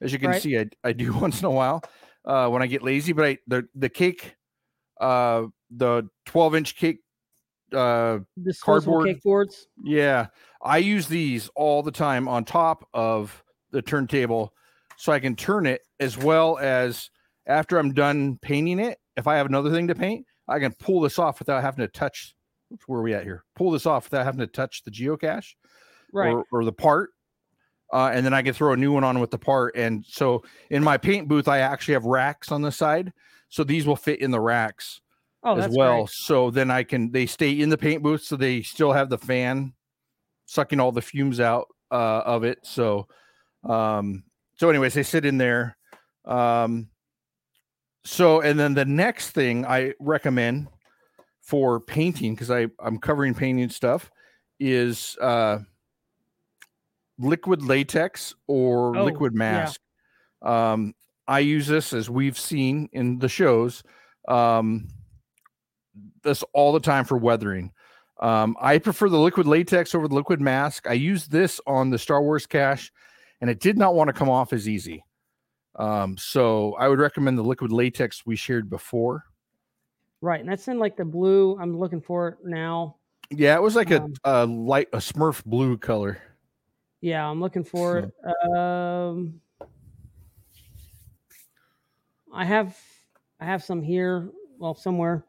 [0.00, 0.42] as you can Right.
[0.42, 1.82] see, I, I do once in a while
[2.24, 3.12] uh, when I get lazy.
[3.12, 4.36] But I the the cake,
[5.00, 6.98] uh, the twelve inch cake,
[7.72, 8.18] uh,
[8.62, 9.06] Cardboard.
[9.06, 9.66] cake boards.
[9.82, 10.26] yeah,
[10.62, 14.52] I use these all the time on top of the turntable
[14.96, 17.08] so I can turn it as well as
[17.46, 18.98] after I'm done painting it.
[19.16, 21.88] If I have another thing to paint, I can pull this off without having to
[21.92, 22.34] touch.
[22.86, 23.44] Where are we at here?
[23.56, 25.54] Pull this off without having to touch the geocache
[26.12, 26.32] Right.
[26.32, 27.10] or, or the part.
[27.92, 29.74] Uh, and then I can throw a new one on with the part.
[29.76, 33.12] And so in my paint booth, I actually have racks on the side.
[33.48, 35.00] So these will fit in the racks
[35.42, 36.04] oh, as well.
[36.04, 36.10] Great.
[36.10, 39.18] So then I can they stay in the paint booth, so they still have the
[39.18, 39.72] fan
[40.46, 42.58] sucking all the fumes out uh, of it.
[42.62, 43.08] So,
[43.64, 44.24] um,
[44.56, 45.76] so anyways, they sit in there.
[46.24, 46.90] Um,
[48.04, 50.68] so and then the next thing I recommend
[51.42, 54.10] for painting because I I'm covering painting stuff
[54.60, 55.58] is uh,
[57.20, 59.38] liquid latex or Oh, liquid yeah.
[59.38, 59.80] mask.
[60.42, 60.94] Um,
[61.28, 63.82] I use this as we've seen in the shows.
[64.28, 64.88] Um,
[66.22, 67.72] this all the time for weathering.
[68.20, 70.86] Um, I prefer the liquid latex over the liquid mask.
[70.88, 72.92] I used this on the Star Wars cache,
[73.40, 75.04] and it did not want to come off as easy.
[75.76, 79.24] Um, so I would recommend the liquid latex we shared before.
[80.20, 81.56] Right, and that's in like the blue.
[81.58, 82.96] I'm looking for it now.
[83.30, 86.18] Yeah, it was like Um, a, a light a Smurf blue color.
[87.00, 88.56] Yeah, I'm looking for it.
[88.56, 89.40] Um,
[92.32, 92.76] I have
[93.40, 94.30] I have some here.
[94.58, 95.24] Well, somewhere.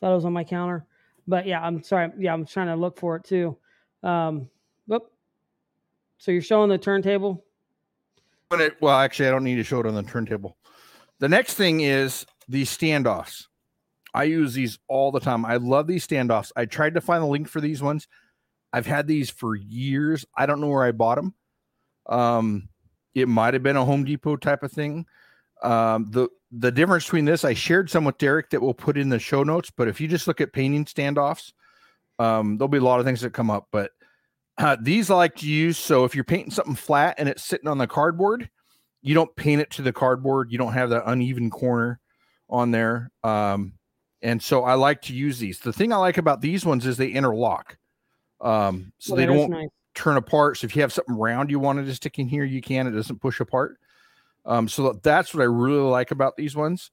[0.00, 0.86] Thought it was on my counter,
[1.26, 2.10] but yeah, I'm sorry.
[2.18, 3.56] Yeah, I'm trying to look for it too.
[4.02, 4.48] Um,
[4.86, 5.10] whoop.
[6.18, 7.44] So you're showing the turntable.
[8.52, 10.56] It, well, actually, I don't need to show it on the turntable.
[11.18, 13.46] The next thing is these standoffs.
[14.14, 15.44] I use these all the time.
[15.44, 16.52] I love these standoffs.
[16.56, 18.06] I tried to find the link for these ones.
[18.76, 20.26] I've had these for years.
[20.36, 21.32] I don't know where I bought them.
[22.04, 22.68] Um,
[23.14, 25.06] it might have been a Home Depot type of thing.
[25.62, 29.08] Um, the the difference between this, I shared some with Derek that we'll put in
[29.08, 29.70] the show notes.
[29.74, 31.54] But if you just look at painting standoffs,
[32.18, 33.68] um, there'll be a lot of things that come up.
[33.72, 33.92] But
[34.58, 35.78] uh, these I like to use.
[35.78, 38.50] So if you're painting something flat and it's sitting on the cardboard,
[39.00, 40.52] you don't paint it to the cardboard.
[40.52, 41.98] You don't have that uneven corner
[42.50, 43.10] on there.
[43.24, 43.72] Um,
[44.20, 45.60] and so I like to use these.
[45.60, 47.78] The thing I like about these ones is they interlock.
[48.40, 49.68] Um, so Well, they don't nice.
[49.94, 50.58] turn apart.
[50.58, 52.86] So if you have something round you wanted to stick in here, you can.
[52.86, 53.78] It doesn't push apart.
[54.44, 56.90] Um, so that's what I really like about these ones.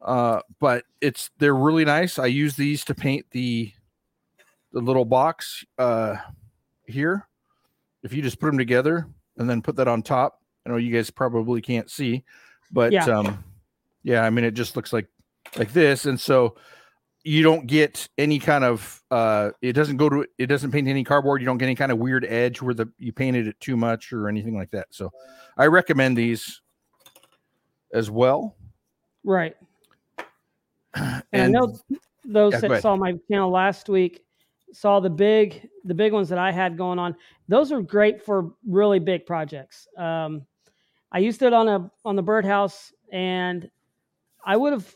[0.00, 2.18] Uh, but it's they're really nice.
[2.18, 3.72] I use these to paint the
[4.72, 6.16] the little box uh,
[6.86, 7.26] here.
[8.02, 9.06] If you just put them together
[9.38, 12.24] and then put that on top, I know you guys probably can't see,
[12.70, 13.04] but Yeah.
[13.06, 13.42] um,
[14.02, 15.06] yeah, I mean it just looks like
[15.56, 16.56] like this, and so
[17.24, 21.02] you don't get any kind of uh it doesn't go to it doesn't paint any
[21.02, 23.76] cardboard you don't get any kind of weird edge where the you painted it too
[23.76, 25.10] much or anything like that so
[25.56, 26.60] i recommend these
[27.94, 28.54] as well
[29.24, 29.56] Right.
[30.94, 31.76] And, I know
[32.24, 34.24] those Yeah, that saw my channel last week
[34.72, 37.16] saw the big the big ones that I had going on.
[37.48, 39.88] Those are great for really big projects.
[39.98, 40.46] Um,
[41.10, 43.68] I used it on a on the birdhouse, and
[44.44, 44.94] I would have.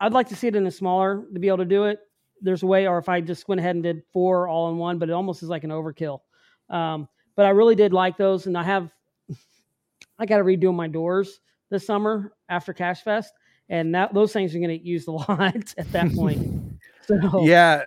[0.00, 2.00] I'd like to see it in a smaller to be able to do it.
[2.40, 4.98] There's a way, or if I just went ahead and did four all in one,
[4.98, 6.20] but it almost is like an overkill.
[6.68, 8.90] Um, but I really did like those, and I have.
[10.18, 13.32] I got to redo my doors this summer after Cache Fest,
[13.68, 16.60] and that those things are going to use a lot at that point.
[17.06, 17.84] So yeah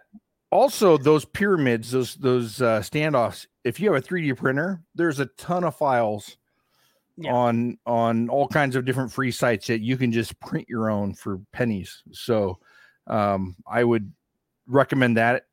[0.51, 5.25] also those pyramids those those uh standoffs if you have a 3d printer there's a
[5.37, 6.37] ton of files
[7.19, 7.33] Yeah.
[7.33, 11.15] on on all kinds of different free sites that you can just print your own
[11.15, 12.59] for pennies so
[13.07, 14.11] um i would
[14.67, 15.47] recommend that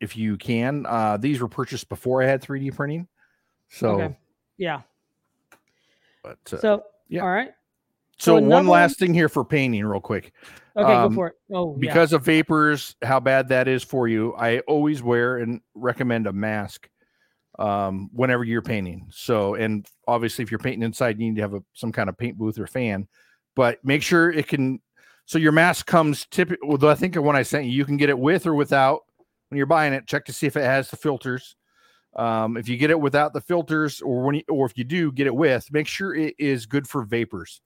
[0.00, 3.08] if you can uh these were purchased before i had 3d printing
[3.68, 4.16] so Okay.
[4.58, 4.82] yeah.
[6.22, 7.22] but uh, So yeah.
[7.22, 7.50] all right.
[8.18, 10.32] so, so one last thing here for painting real quick
[10.76, 11.34] Okay, Um, go for it.
[11.52, 11.80] Oh, yeah.
[11.80, 16.32] because of vapors how bad that is for you i always wear and recommend a
[16.32, 16.88] mask
[17.58, 19.08] um, whenever you're painting.
[19.10, 22.16] So and obviously if you're painting inside you need to have a, some kind of
[22.16, 23.08] paint booth or fan
[23.58, 24.80] but make sure it can
[25.26, 28.08] so your mask comes typically well, i think when i sent you you can get
[28.08, 29.00] it with or without
[29.48, 31.56] when you're buying it check to see if it has the filters.
[32.16, 35.12] Um, if you get it without the filters or when you, or if you do
[35.12, 37.60] get it with make sure it is good for vapors.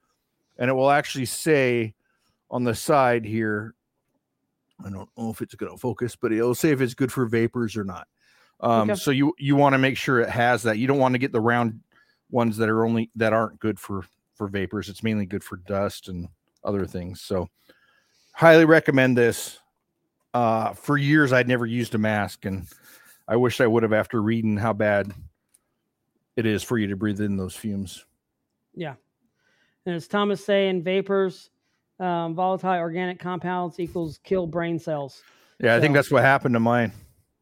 [0.58, 1.94] And it will actually say
[2.50, 3.74] on the side here
[4.84, 7.26] I don't know if it's going to focus, but it'll say if it's good for
[7.26, 8.08] vapors or not.
[8.62, 8.98] Um, Okay.
[8.98, 10.78] So you you want to make sure it has that.
[10.78, 11.80] You don't want to get the round
[12.30, 14.88] ones that are only that aren't good for for vapors.
[14.88, 16.28] It's mainly good for dust and
[16.64, 17.20] other things.
[17.20, 17.48] So
[18.32, 19.58] highly recommend this.
[20.32, 22.66] Uh, for years I'd never used a mask, and
[23.28, 25.12] I wish I would have after reading how bad
[26.36, 28.04] it is for you to breathe in those fumes.
[28.74, 28.94] yeah.
[29.84, 31.50] And as Thomas saying, vapors,
[31.98, 35.22] um, volatile organic compounds equals kill brain cells.
[35.58, 36.92] Yeah, I think that's what happened to mine.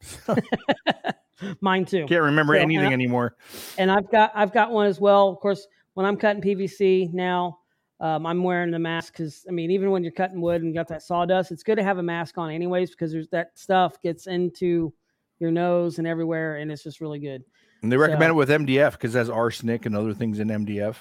[1.61, 2.05] Mine too.
[2.07, 3.37] Can't remember So, and anything I- anymore.
[3.79, 5.29] and I've got I've got one as well.
[5.29, 7.59] Of course, when I'm cutting PVC now,
[7.99, 10.89] um, I'm wearing the mask because I mean, even when you're cutting wood and got
[10.89, 14.27] that sawdust, it's good to have a mask on anyways because there's that stuff gets
[14.27, 14.93] into
[15.39, 17.43] your nose and everywhere, and it's just really good.
[17.83, 20.49] And they recommend So- it with MDF because it has arsenic and other things in
[20.51, 20.97] MDF.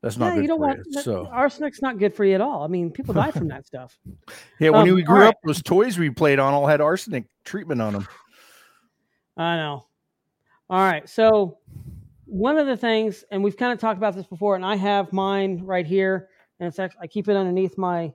[0.00, 0.92] That's not yeah, good you don't for want you.
[0.92, 2.62] that- So arsenic's not good for you at all.
[2.62, 3.98] I mean, people die from that stuff.
[4.60, 5.28] yeah, when Um, we grew right.
[5.28, 8.08] up, those toys we played on all had arsenic treatment on them.
[9.36, 9.86] I know.
[10.68, 11.08] All right.
[11.08, 11.58] So
[12.26, 15.12] one of the things, and we've kind of talked about this before, and I have
[15.12, 18.12] mine right here, and it's actually I keep it underneath my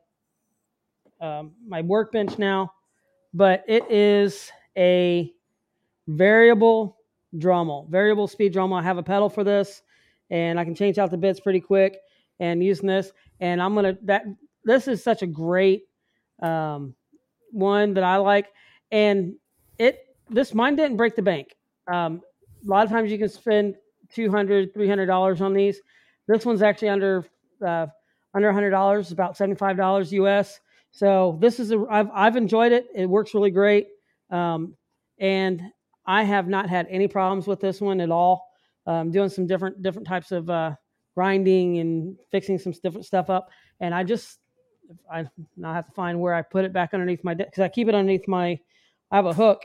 [1.21, 2.71] um, my workbench now,
[3.33, 5.31] but it is a
[6.07, 6.97] variable
[7.35, 8.79] Dremel, variable speed Dremel.
[8.79, 9.81] I have a pedal for this,
[10.29, 11.97] and I can change out the bits pretty quick.
[12.39, 14.23] And using this, and I'm gonna that
[14.63, 15.83] this is such a great
[16.41, 16.95] um,
[17.51, 18.47] one that I like,
[18.91, 19.35] and
[19.77, 21.55] it this mine didn't break the bank.
[21.91, 22.21] Um,
[22.65, 23.75] a lot of times you can spend
[24.13, 25.79] 200 300 dollars on these.
[26.27, 27.25] This one's actually under
[27.65, 27.87] uh,
[28.33, 30.59] under hundred dollars, about seventy five dollars US.
[30.91, 32.87] So this is a I've I've enjoyed it.
[32.93, 33.87] It works really great,
[34.29, 34.75] um,
[35.19, 35.61] and
[36.05, 38.47] I have not had any problems with this one at all.
[38.85, 40.75] Um, doing some different different types of uh,
[41.15, 44.39] grinding and fixing some different stuff up, and I just
[45.11, 47.87] I now have to find where I put it back underneath my because I keep
[47.87, 48.59] it underneath my
[49.11, 49.63] I have a hook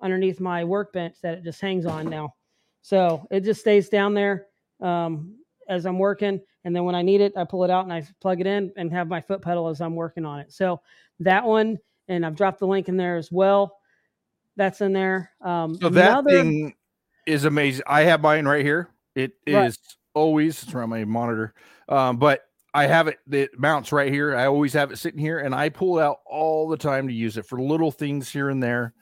[0.00, 2.34] underneath my workbench that it just hangs on now.
[2.82, 4.46] So it just stays down there
[4.80, 5.34] um,
[5.68, 6.40] as I'm working.
[6.64, 8.72] And then when I need it, I pull it out and I plug it in
[8.76, 10.52] and have my foot pedal as I'm working on it.
[10.52, 10.80] So
[11.20, 13.78] that one, and I've dropped the link in there as well.
[14.56, 15.30] That's in there.
[15.40, 16.74] Um, So that another- thing
[17.26, 17.84] is amazing.
[17.86, 18.88] I have mine right here.
[19.14, 19.78] It is
[20.14, 21.54] always it's around my monitor,
[21.88, 22.42] um, but
[22.74, 23.18] I have it.
[23.30, 24.36] It mounts right here.
[24.36, 27.14] I always have it sitting here, and I pull it out all the time to
[27.14, 28.94] use it for little things here and there.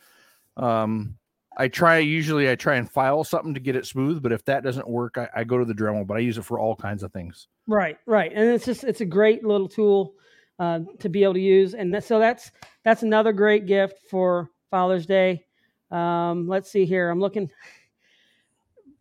[0.57, 1.19] Um,
[1.57, 4.63] I try usually I try and file something to get it smooth, but if that
[4.63, 6.07] doesn't work, I, I go to the Dremel.
[6.07, 7.49] But I use it for all kinds of things.
[7.67, 10.15] Right, right, and it's just it's a great little tool
[10.59, 12.51] uh, to be able to use, and so that's
[12.85, 15.45] that's another great gift for Father's Day.
[15.91, 17.51] Um, let's see here, I'm looking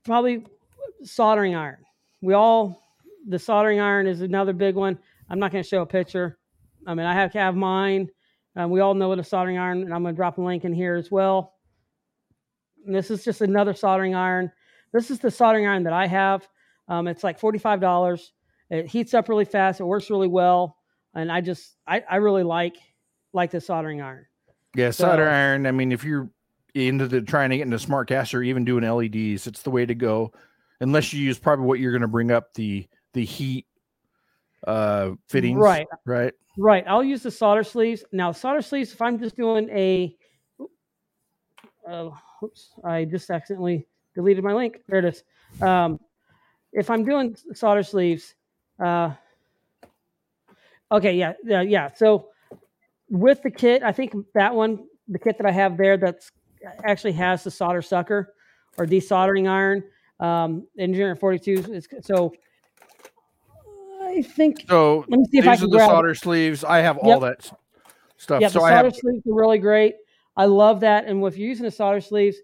[0.06, 0.46] probably
[1.04, 1.84] soldering iron.
[2.22, 2.82] We all
[3.28, 4.98] the soldering iron is another big one.
[5.30, 6.38] I'm not going to show a picture.
[6.88, 8.10] I mean, I have have mine.
[8.56, 10.64] Um, we all know what a soldering iron, and I'm going to drop a link
[10.64, 11.54] in here as well.
[12.86, 14.52] And this is just another soldering iron.
[14.94, 16.48] This is the soldering iron that I have.
[16.88, 18.32] Um, it's like forty-five dollars.
[18.70, 19.80] It heats up really fast.
[19.80, 20.78] It works really well,
[21.14, 22.78] and I just I, I really like
[23.34, 24.26] like the soldering iron.
[24.76, 25.66] Yeah, solder iron.
[25.68, 26.30] I mean, if you're
[26.74, 29.86] into the trying to get into smart cast or even doing LEDs, it's the way
[29.86, 30.34] to go.
[30.82, 33.66] Unless you use probably what you're going to bring up the the heat
[34.68, 36.34] uh fittings, Right, Right.
[36.58, 36.84] Right.
[36.88, 38.04] I'll use the solder sleeves.
[38.12, 38.94] Now, solder sleeves.
[38.94, 40.16] If I'm just doing a,
[41.90, 42.10] uh,
[42.44, 44.80] oops, I just accidentally deleted my link.
[44.88, 45.24] There it is.
[45.62, 46.00] Um,
[46.72, 48.36] if I'm doing solder sleeves,
[48.84, 49.12] uh,
[50.92, 51.94] okay, yeah, yeah, yeah.
[51.94, 52.30] So
[53.10, 56.32] with the kit, I think that one, the kit that I have there, that's
[56.84, 58.34] actually has the solder sucker
[58.78, 59.84] or desoldering iron.
[60.20, 61.74] Um, Engineer 42.
[61.74, 62.34] Is, so
[64.16, 65.90] I think So let me see if these I are can the grab.
[65.90, 65.94] it.
[65.94, 66.64] solder sleeves.
[66.64, 67.22] I have all Yep.
[67.22, 67.52] that
[68.18, 68.42] stuff.
[68.42, 69.96] Yeah, so the I solder have sleeves are really great.
[70.38, 71.06] I love that.
[71.06, 72.38] And if you're using the solder sleeves,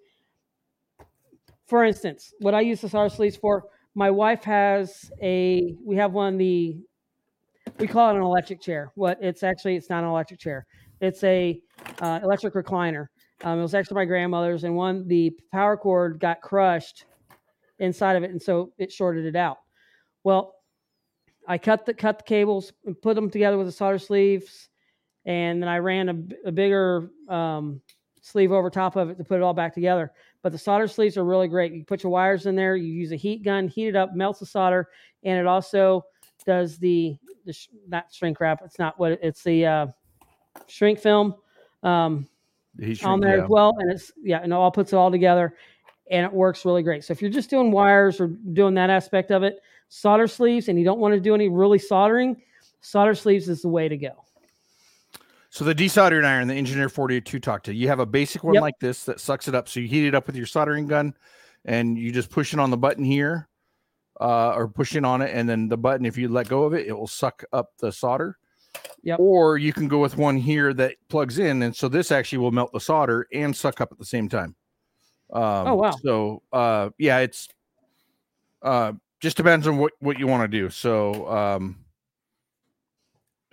[1.68, 6.14] for instance, what I use the solder sleeves for, my wife has a, we have
[6.14, 6.78] one, the,
[7.80, 8.92] we call it an electric chair.
[8.96, 10.66] What it's actually, it's not an electric chair.
[11.00, 11.60] It's a
[12.02, 13.08] uh, electric recliner.
[13.44, 17.06] Um, it was actually my grandmother's, and one the power cord got crushed
[17.80, 19.58] inside of it, and so it shorted it out.
[20.24, 20.54] Well,
[21.48, 24.70] I cut the cut the cables and put them together with the solder sleeves,
[25.26, 27.82] and then I ran a bigger um,
[28.22, 30.12] sleeve over top of it to put it all back together.
[30.44, 31.74] But the solder sleeves are really great.
[31.74, 34.40] You put your wires in there, you use a heat gun, heat it up, melts
[34.40, 34.90] the solder,
[35.24, 36.06] and it also
[36.46, 38.62] does the the sh- not shrink wrap.
[38.64, 39.88] It's not what it- it's the uh,
[40.68, 41.36] shrink film
[41.84, 42.28] um,
[42.80, 43.44] heat on there yeah.
[43.44, 45.56] as well, and it's yeah, and it all puts it all together,
[46.10, 47.04] and it works really great.
[47.04, 49.60] So if you're just doing wires or doing that aspect of it,
[49.92, 52.42] solder sleeves, and you don't want to do any really soldering,
[52.80, 54.12] solder sleeves is the way to go.
[55.50, 58.62] So the desoldering iron, the Engineer 42 talked to, you have a basic one Yep.
[58.62, 59.68] like this that sucks it up.
[59.68, 61.14] So you heat it up with your soldering gun
[61.66, 63.50] and you just push it on the button here
[64.22, 65.36] uh, or push in on it.
[65.36, 67.92] And then the button, if you let go of it, it will suck up the
[67.92, 68.38] solder.
[69.04, 69.20] Yep.
[69.20, 71.64] Or you can go with one here that plugs in.
[71.64, 74.56] And so this actually will melt the solder and suck up at the same time.
[75.34, 75.92] Um, Oh, wow.
[76.02, 77.50] So uh, yeah, it's
[78.62, 80.70] uh, just depends on what, what you want to do.
[80.70, 81.78] So um,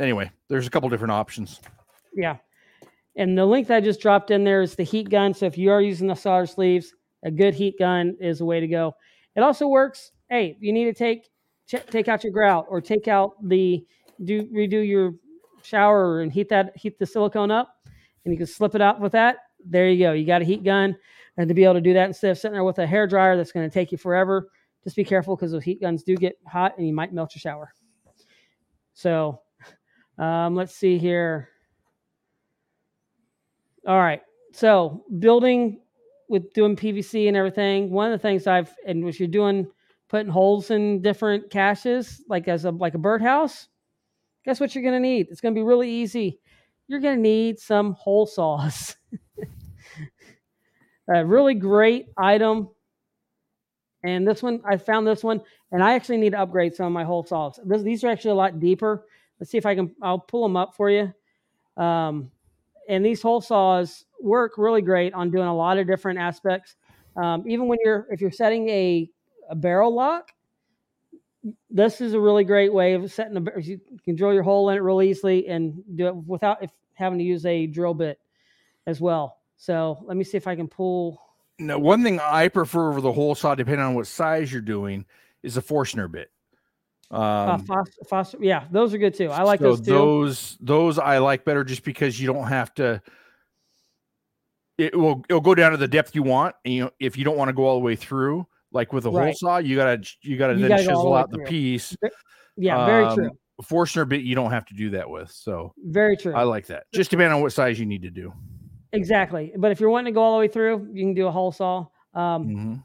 [0.00, 1.60] anyway, there's a couple different options.
[2.14, 2.38] Yeah.
[3.16, 5.34] And the link that I just dropped in there is the heat gun.
[5.34, 6.94] So if you are using the solder sleeves,
[7.24, 8.94] a good heat gun is the way to go.
[9.36, 10.12] It also works.
[10.30, 11.28] Hey, you need to take
[11.66, 13.84] ch- take out your grout or take out the
[14.24, 15.14] do redo your
[15.62, 17.74] shower and heat that heat the silicone up,
[18.24, 19.36] and you can slip it out with that.
[19.64, 20.12] There you go.
[20.12, 20.96] You got a heat gun,
[21.36, 23.36] and to be able to do that instead of sitting there with a hair dryer
[23.36, 24.48] that's going to take you forever.
[24.88, 27.40] Just be careful because those heat guns do get hot and you might melt your
[27.40, 27.74] shower.
[28.94, 29.38] So,
[30.16, 31.50] um, let's see here.
[33.86, 34.22] All right.
[34.54, 35.82] So building
[36.30, 39.66] with doing PVC and everything, one of the things I've and if you're doing
[40.08, 43.68] putting holes in different caches, like as a like a birdhouse,
[44.42, 45.26] guess what you're gonna need?
[45.30, 46.40] It's gonna be really easy.
[46.86, 48.96] You're gonna need some hole saws.
[51.14, 52.70] a really great item.
[54.04, 55.40] And this one, I found this one,
[55.72, 57.58] and I actually need to upgrade some of my hole saws.
[57.64, 59.06] This, these are actually a lot deeper.
[59.40, 59.94] Let's see if I can.
[60.02, 61.12] I'll pull them up for you.
[61.76, 62.30] Um,
[62.88, 66.76] and these hole saws work really great on doing a lot of different aspects.
[67.16, 69.10] Um, even when you're if you're setting a,
[69.50, 70.32] a barrel lock,
[71.70, 74.76] this is a really great way of setting a you can drill your hole in
[74.76, 78.18] it real easily and do it without if having to use a drill bit
[78.86, 79.38] as well.
[79.56, 81.20] So let me see if I can pull.
[81.58, 85.04] Now, one thing I prefer over the hole saw, depending on what size you're doing,
[85.42, 86.30] is a Forstner bit.
[87.10, 87.16] Uh,
[87.54, 89.30] Um, foster, foster, yeah, those are good too.
[89.30, 89.90] I like so those too.
[89.92, 93.00] Those those I like better just because you don't have to.
[94.76, 97.24] It will it'll go down to the depth you want, and you know if you
[97.24, 100.06] don't want to go all the way through, like with a hole saw, you gotta
[100.22, 101.46] you gotta You then gotta the chisel out the through.
[101.46, 101.96] piece.
[102.56, 103.30] yeah, very Um, true.
[103.64, 106.32] Forstner bit you don't have to do that with, so Very true.
[106.34, 106.84] I like that.
[106.92, 108.32] Just depending on what size you need to do.
[108.92, 109.52] Exactly.
[109.56, 111.52] But if you're wanting to go all the way through, you can do a hole
[111.52, 112.84] saw um, Mhm.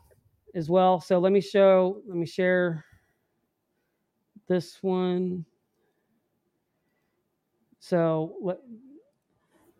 [0.53, 0.99] as well.
[0.99, 2.01] So let me show.
[2.07, 2.85] Let me share
[4.47, 5.45] this one.
[7.79, 8.63] So what?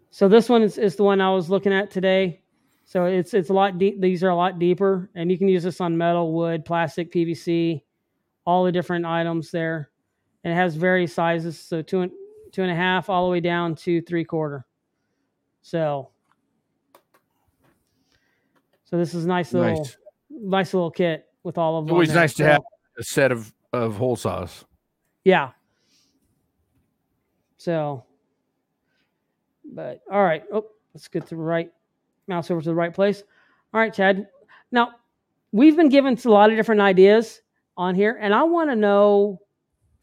[0.10, 2.42] So this one is, is the one I was looking at today.
[2.86, 4.00] So it's it's a lot deep.
[4.02, 7.84] These are a lot deeper, and you can use this on metal, wood, plastic, PVC,
[8.46, 9.90] all the different items there,
[10.44, 11.58] and it has various sizes.
[11.60, 12.12] So two and
[12.52, 14.66] two and a half, all the way down to three quarter.
[15.62, 16.10] So,
[18.94, 19.98] so this is a nice little Nice.
[20.30, 21.94] nice little kit with all of them.
[21.94, 22.62] always nice to have
[23.00, 24.66] a set of of hole saws.
[25.24, 25.50] Yeah.
[27.58, 28.04] So,
[29.66, 30.44] but all right.
[30.54, 31.72] Oh, let's get to the right
[32.28, 33.24] mouse over to the right place.
[33.74, 34.28] All right, Chad.
[34.72, 34.92] Now,
[35.52, 37.42] we've been given a lot of different ideas
[37.76, 39.42] on here, and I want to know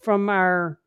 [0.00, 0.80] from our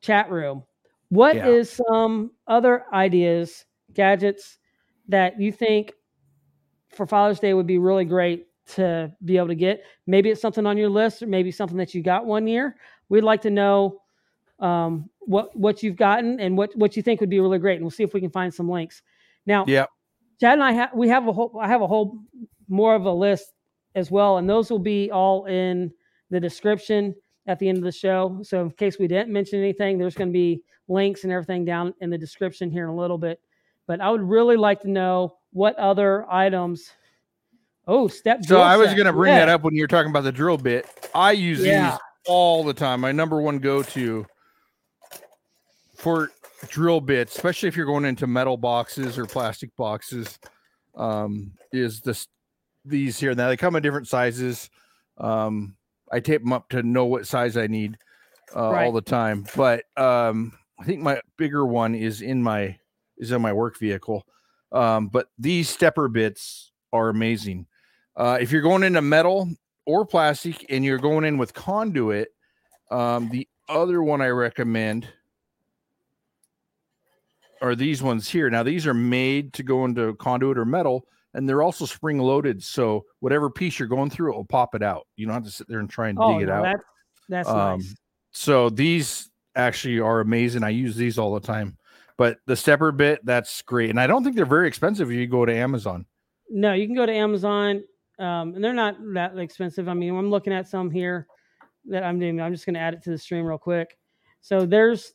[0.00, 0.64] chat room
[1.10, 1.84] what is Yeah.
[1.92, 4.58] some other ideas, gadgets
[5.06, 5.92] that you think
[6.94, 9.84] for Father's Day would be really great to be able to get.
[10.06, 12.76] Maybe it's something on your list, or maybe something that you got one year.
[13.08, 14.00] We'd like to know
[14.60, 17.84] um, what what you've gotten and what what you think would be really great, and
[17.84, 19.02] we'll see if we can find some links.
[19.46, 19.86] Now, Yeah.
[20.40, 22.18] Chad and I have we have a whole I have a whole
[22.68, 23.52] more of a list
[23.94, 25.92] as well, and those will be all in
[26.30, 27.14] the description
[27.46, 28.40] at the end of the show.
[28.42, 31.92] So in case we didn't mention anything, there's going to be links and everything down
[32.00, 33.40] in the description here in a little bit.
[33.86, 36.90] But I would really like to know what other items.
[37.86, 38.42] Oh, step.
[38.42, 38.60] Drill.
[38.60, 39.40] So I was going to bring Yeah.
[39.40, 40.86] that up when you were talking about the drill bit.
[41.14, 41.90] I use Yeah.
[41.90, 43.00] these all the time.
[43.00, 44.26] My number one go to
[45.96, 46.30] for
[46.68, 50.38] drill bits, especially if you're going into metal boxes or plastic boxes,
[50.96, 52.28] um, is this
[52.84, 53.34] these here.
[53.34, 54.70] Now they come in different sizes.
[55.18, 55.76] Um,
[56.10, 57.96] I tape them up to know what size I need
[58.54, 58.92] uh, all Right.
[58.94, 59.44] the time.
[59.56, 62.78] But um, I think my bigger one is in my
[63.18, 64.26] is in my work vehicle.
[64.72, 67.66] Um, but these stepper bits are amazing.
[68.16, 69.48] Uh, if you're going into metal
[69.86, 72.28] or plastic and you're going in with conduit,
[72.90, 75.08] um, the other one I recommend
[77.60, 78.50] are these ones here.
[78.50, 82.62] Now, these are made to go into conduit or metal, and they're also spring loaded.
[82.62, 85.06] So, whatever piece you're going through, it will pop it out.
[85.16, 86.64] You don't have to sit there and try and Oh, dig it out.
[86.64, 86.82] That's
[87.28, 87.94] that's Um, nice.
[88.32, 90.64] So, these actually are amazing.
[90.64, 91.76] I use these all the time.
[92.22, 93.90] But the stepper bit, that's great.
[93.90, 96.06] And I don't think they're very expensive if you go to Amazon.
[96.48, 97.82] No, you can go to Amazon,
[98.20, 99.88] um, and they're not that expensive.
[99.88, 101.26] I mean, I'm looking at some here
[101.86, 102.40] that I'm doing.
[102.40, 103.98] I'm just going to add it to the stream real quick.
[104.40, 105.14] So there's,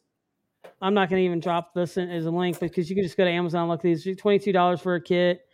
[0.81, 3.15] I'm not going to even drop this in, as a link because you can just
[3.15, 4.17] go to Amazon and look at these.
[4.17, 5.47] Twenty-two dollars for a kit,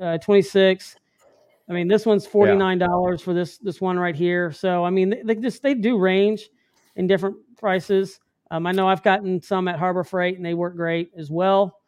[0.00, 0.94] uh, twenty-six.
[1.68, 4.52] I mean, this one's forty-nine dollars for this this one right here.
[4.52, 6.50] So I mean, they, they just they do range
[6.94, 8.20] in different prices.
[8.52, 11.80] Um, I know I've gotten some at Harbor Freight and they work great as well.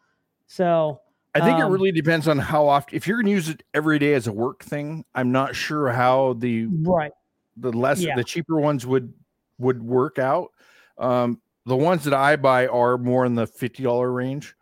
[0.46, 1.00] So
[1.34, 2.96] I think Um, it really depends on how often.
[2.96, 5.90] If you're going to use it every day as a work thing, I'm not sure
[5.90, 7.12] how the right,
[7.58, 8.16] the less Yeah.
[8.16, 9.12] the cheaper ones would
[9.58, 10.52] would work out.
[10.98, 14.56] Um, the ones that I buy are more in the fifty dollar range.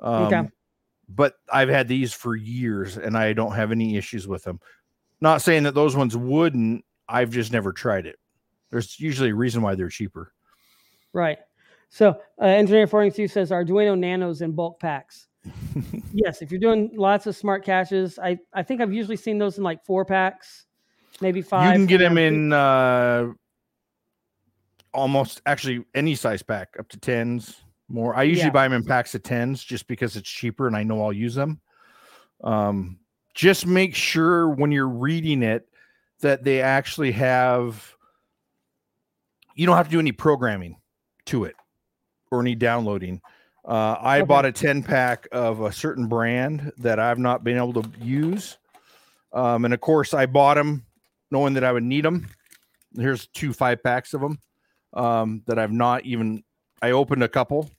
[0.00, 0.48] Um, Okay.
[1.08, 4.58] But I've had these for years and I don't have any issues with them.
[5.20, 6.84] Not saying that those ones wouldn't.
[7.08, 8.18] I've just never tried it.
[8.70, 10.32] There's usually a reason why they're cheaper.
[11.14, 11.38] Right.
[11.88, 15.28] So, uh, Engineer 42 says Arduino Nanos in bulk packs.
[16.12, 19.56] yes, if you're doing lots of smart caches, I, I think I've usually seen those
[19.58, 20.66] in like four packs,
[21.20, 21.72] maybe five.
[21.72, 23.28] you can get them in uh,
[24.92, 28.16] almost actually any size pack up to tens more.
[28.16, 28.50] I usually Yeah.
[28.50, 31.34] buy them in packs of tens just because it's cheaper and I know I'll use
[31.34, 31.60] them.
[32.42, 32.98] Um,
[33.34, 35.68] just make sure when you're reading it
[36.20, 37.92] that they actually have.
[39.54, 40.76] You don't have to do any programming
[41.26, 41.56] to it
[42.30, 43.20] or any downloading.
[43.66, 44.26] Uh, I Okay.
[44.26, 48.58] bought a 10 pack of a certain brand that I've not been able to use.
[49.32, 50.84] Um, and of course, I bought them
[51.30, 52.28] knowing that I would need them.
[52.96, 54.38] Here's two five packs of them
[54.92, 56.44] um, that I've not even.
[56.82, 57.70] I opened a couple,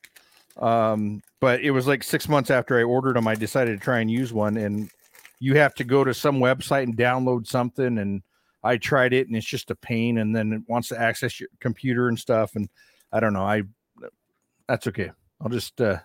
[0.57, 3.27] um, but it was like six months after I ordered them.
[3.27, 4.89] I decided to try and use one, and
[5.39, 7.99] you have to go to some website and download something.
[7.99, 8.23] And
[8.63, 11.49] I tried it and it's just a pain, and then it wants to access your
[11.59, 12.67] computer and stuff, and
[13.15, 13.43] I don't know.
[13.45, 13.63] I
[14.67, 15.09] that's okay.
[15.39, 15.99] I'll just uh,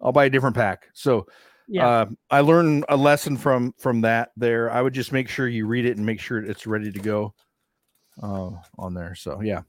[0.00, 0.88] I'll buy a different pack.
[0.94, 1.26] So
[1.68, 1.86] Yeah.
[1.86, 4.30] uh, I learned a lesson from from that.
[4.38, 6.98] There, I would just make sure you read it and make sure it's ready to
[6.98, 7.34] go
[8.22, 9.14] uh, on there.
[9.14, 9.62] So yeah,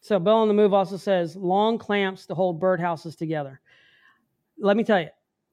[0.00, 3.60] So Bill on the Move also says long clamps to hold birdhouses together.
[4.58, 5.08] Let me tell you,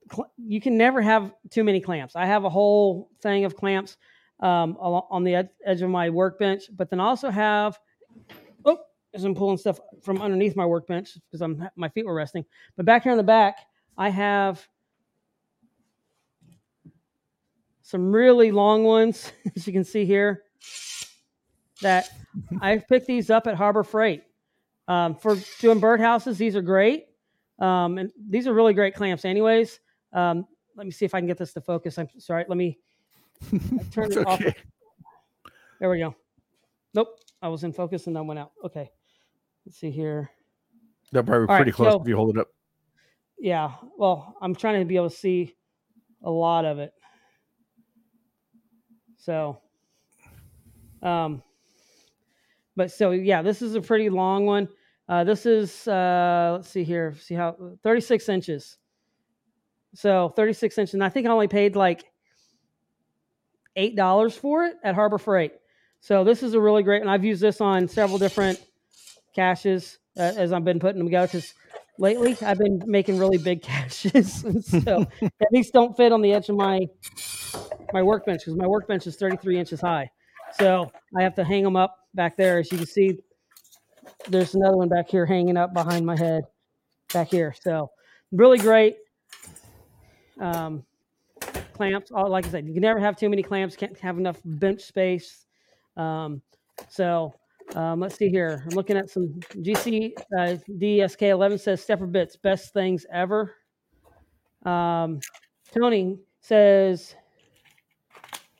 [0.09, 2.15] cl- you can never have too many clamps.
[2.15, 3.97] I have a whole thing of clamps
[4.39, 7.77] um, on the ed- edge of my workbench, but then also have,
[9.13, 12.45] as I'm pulling stuff from underneath my workbench because I'm my feet were resting.
[12.75, 13.57] But back here in the back,
[13.97, 14.65] I have
[17.81, 20.43] some really long ones, as you can see here.
[21.81, 22.09] That
[22.61, 24.23] I've picked these up at Harbor Freight.
[24.87, 27.05] Um, for doing birdhouses, these are great.
[27.59, 29.79] Um, and these are really great clamps, anyways.
[30.13, 30.45] Um,
[30.75, 31.97] let me see if I can get this to focus.
[31.97, 32.45] I'm sorry.
[32.47, 32.79] Let me
[33.91, 34.41] turn it off.
[35.79, 36.15] There we go.
[36.93, 37.19] Nope.
[37.41, 38.51] I was in focus and then went out.
[38.65, 38.91] Okay.
[39.69, 40.31] Let's see here.
[41.11, 42.47] They're probably All right, pretty close so- if you hold it up.
[43.37, 43.73] Yeah.
[43.99, 45.55] Well, I'm trying to be able to see
[46.23, 46.91] a lot of it.
[49.17, 49.61] So,
[51.03, 51.43] um,
[52.75, 54.69] but so yeah, this is a pretty long one.
[55.07, 58.79] Uh, this is uh, let's see here, see how 36 inches.
[59.93, 62.05] So 36 inches, and I think I only paid like
[63.75, 65.53] eight dollars for it at Harbor Freight.
[65.99, 68.59] So this is a really great, and I've used this on several different
[69.39, 71.27] caches uh, as I've been putting them together.
[71.27, 71.53] Because
[71.97, 75.05] lately I've been making really big caches, so
[75.51, 76.81] these don't fit on the edge of my
[77.93, 80.09] my workbench because my workbench is 33 inches high.
[80.59, 82.59] So I have to hang them up back there.
[82.59, 83.17] As you can see,
[84.27, 86.43] there's another one back here hanging up behind my head
[87.13, 87.55] back here.
[87.59, 87.91] So
[88.31, 88.97] really great
[90.39, 90.83] um,
[91.73, 92.11] clamps.
[92.11, 93.75] All like I said, you can never have too many clamps.
[93.75, 95.45] Can't have enough bench space.
[95.97, 96.41] Um,
[96.89, 97.33] so
[97.75, 98.63] um, let's see here.
[98.65, 103.55] I'm looking at some GC uh, DSK11 says stepper bits best things ever.
[104.65, 105.19] Um,
[105.73, 107.15] Tony says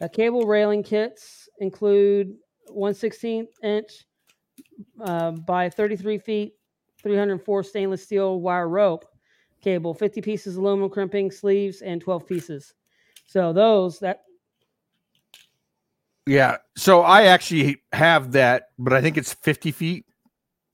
[0.02, 2.36] uh, cable railing kits include
[2.68, 4.06] 116 inch
[5.04, 6.54] uh, by 33 feet,
[7.02, 9.06] 304 stainless steel wire rope
[9.62, 12.74] cable, 50 pieces aluminum crimping sleeves, and 12 pieces.
[13.26, 14.24] So those that
[16.30, 16.58] Yeah.
[16.78, 20.06] So I actually have that, but I think it's 50 feet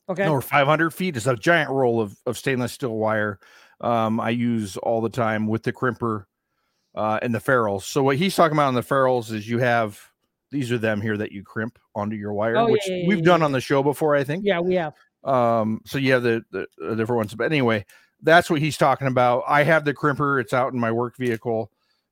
[0.10, 1.16] okay, or 500 feet.
[1.16, 3.39] It's a giant roll of, of stainless steel wire.
[3.80, 6.26] Um, I use all the time with the crimper
[6.93, 7.86] uh, and the ferrules.
[7.86, 9.99] So what he's talking about on the ferrules is you have
[10.51, 13.20] these are them here that you crimp onto your wire, Oh, which yeah, yeah, we've
[13.20, 14.43] yeah, done on the show before, I think.
[14.45, 14.93] yeah, we have.
[15.24, 17.34] Um, so you have the, the, the different ones.
[17.34, 17.86] But anyway,
[18.22, 19.43] that's what he's talking about.
[19.47, 21.72] I have the crimper, it's out in my work vehicle.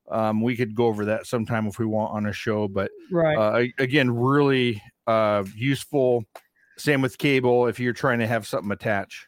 [0.10, 3.38] Um, we could go over that sometime if we want on a show, but Right.
[3.38, 6.26] uh, again, really uh, useful.
[6.78, 9.28] Same with cable if you're trying to have something attach.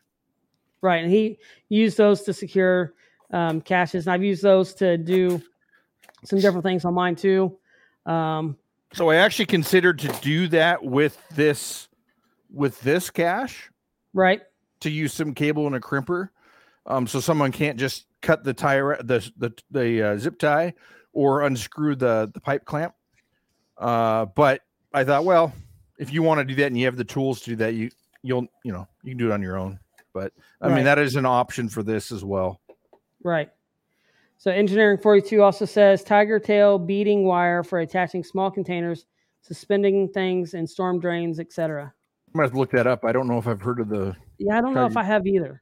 [0.82, 2.93] Right, and he used those to secure
[3.32, 5.41] um, caches, and I've used those to do
[6.26, 7.57] some different things on mine too.
[8.05, 8.57] Um,
[8.93, 11.88] So I actually considered to do that with this
[12.53, 13.69] with this cache
[14.13, 14.41] right,
[14.80, 16.30] to use some cable and a crimper.
[16.86, 20.73] Um, so someone can't just cut the tire the the, the uh, zip tie
[21.13, 22.93] or unscrew the the pipe clamp.
[23.78, 24.61] Uh, but
[24.93, 25.53] I thought, well,
[25.99, 27.91] if you want to do that and you have the tools to do that, you
[28.23, 29.80] you'll you know you can do it on your own.
[30.13, 30.76] But I Right.
[30.76, 32.59] mean that is an option for this as well.
[33.23, 33.49] right.
[34.38, 39.05] So Engineer forty two also says tiger tail beading wire for attaching small containers,
[39.41, 41.93] suspending things in storm drains, etc.
[42.28, 43.05] I'm gonna have to look that up.
[43.05, 45.28] I don't know if I've heard of the Yeah, I don't know if I have
[45.28, 45.61] either.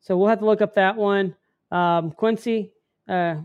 [0.00, 1.36] So we'll have to look up that one.
[1.70, 2.72] Um, Quincy
[3.08, 3.36] uh,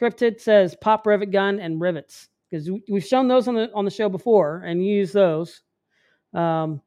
[0.00, 3.90] Cryptid says pop rivet gun and rivets because we've shown those on the on the
[3.90, 5.62] show before and you use those.
[6.32, 6.80] Um,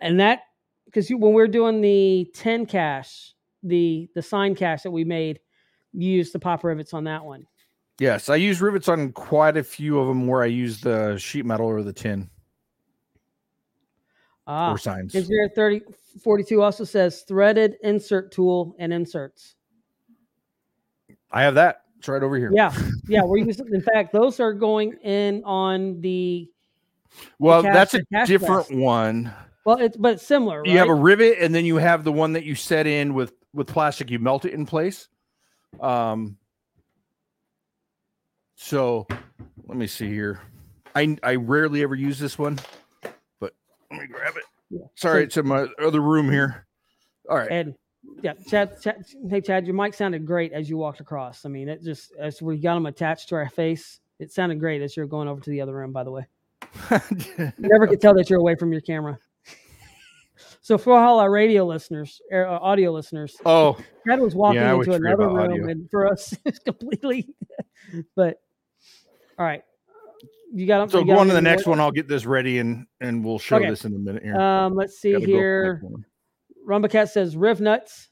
[0.00, 0.40] and that
[0.86, 5.40] because when we are doing the ten cache, the the sign cache that we made,
[5.92, 7.46] you used the pop rivets on that one.
[7.98, 8.28] yes.
[8.28, 11.66] I use rivets on quite a few of them where I use the sheet metal
[11.66, 12.28] or the tin
[14.46, 15.14] Ah, or signs.
[15.14, 15.80] Engineer 30,
[16.22, 19.54] 42 also says threaded insert tool and inserts.
[21.34, 21.82] I have that.
[21.98, 22.50] It's right over here.
[22.54, 22.72] Yeah,
[23.08, 23.22] yeah.
[23.24, 23.66] We're using.
[23.74, 26.48] In fact, those are going in on the.
[27.38, 28.74] Well, cache- that's a different fest.
[28.78, 29.32] one.
[29.66, 30.60] Well, it's but it's similar.
[30.62, 30.70] Right?
[30.70, 33.34] You have a rivet, and then you have the one that you set in with
[33.52, 34.10] with plastic.
[34.10, 35.08] You melt it in place.
[35.80, 36.38] Um.
[38.56, 39.06] So,
[39.66, 40.40] let me see here.
[40.94, 42.60] I I rarely ever use this one,
[43.40, 43.54] but
[43.90, 44.44] let me grab it.
[44.70, 44.86] Yeah.
[44.94, 46.66] Sorry, So- it's in my other room here.
[47.28, 47.50] All right.
[47.50, 47.74] and
[48.22, 49.04] yeah, Chad, Chad.
[49.28, 51.44] Hey, Chad, your mic sounded great as you walked across.
[51.44, 54.82] I mean, it just as we got them attached to our face, it sounded great
[54.82, 55.92] as you're going over to the other room.
[55.92, 56.26] By the way.
[57.38, 59.18] You never could tell that you're away from your camera.
[60.60, 63.76] So for all our radio listeners, er, uh, audio listeners, oh,
[64.06, 65.66] Chad was walking Yeah, into another room, audio.
[65.68, 67.28] and for us, it's completely.
[68.16, 68.40] but
[69.38, 69.62] all right,
[70.52, 71.80] you got 'em- so you got go on to the next one.
[71.80, 73.68] I'll get this ready and and we'll show Okay.
[73.70, 74.40] this in a minute here.
[74.40, 75.82] Um, let's see Gotta here.
[76.68, 78.08] Rumbacat says Riv Nuts,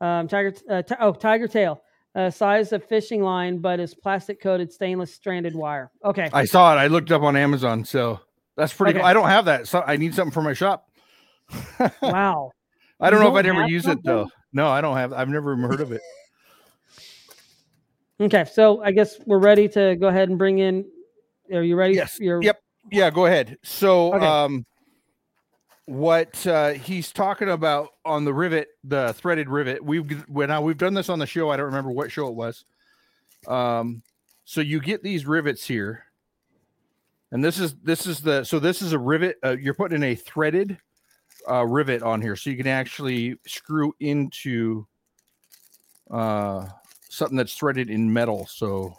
[0.00, 1.80] um, Tiger, uh, ti- oh Tiger Tail,
[2.14, 5.90] uh, size of fishing line, but is plastic coated stainless stranded wire.
[6.04, 6.78] Okay, I saw it.
[6.78, 8.20] I looked up on Amazon, so
[8.56, 8.98] that's pretty Okay.
[9.00, 9.06] cool.
[9.06, 10.88] I don't have that, so I need something for my shop.
[12.02, 12.50] wow.
[13.00, 14.28] I don't You know if don't I'd ever use it though.
[14.52, 15.12] No, I don't have.
[15.12, 16.00] I've never heard of it.
[18.20, 20.84] Okay, so I guess we're ready to go ahead and bring in.
[21.52, 21.94] Are you ready?
[21.94, 22.16] Yes.
[22.20, 22.60] You're, Yep.
[22.92, 23.56] Yeah, go ahead.
[23.64, 24.24] So, Okay.
[24.26, 24.64] um,
[25.86, 30.78] what uh, he's talking about on the rivet, the threaded rivet, we've when I, we've
[30.78, 31.50] done this on the show.
[31.50, 32.64] I don't remember what show it was.
[33.46, 34.02] Um,
[34.44, 36.04] so you get these rivets here,
[37.32, 39.36] and this is this is the so this is a rivet.
[39.44, 40.78] Uh, you're putting in a threaded
[41.50, 44.86] uh, rivet on here, so you can actually screw into
[46.10, 46.66] uh,
[47.08, 48.46] something that's threaded in metal.
[48.46, 48.98] So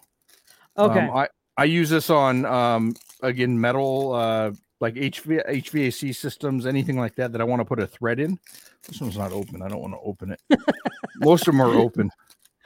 [0.78, 1.00] Okay.
[1.00, 4.52] um, I I use this on um again metal uh
[4.82, 8.38] like HV, HVAC systems, anything like that that I want to put a thread in.
[8.88, 9.62] This one's not open.
[9.62, 10.42] I don't want to open it.
[11.18, 12.10] Most of them are open.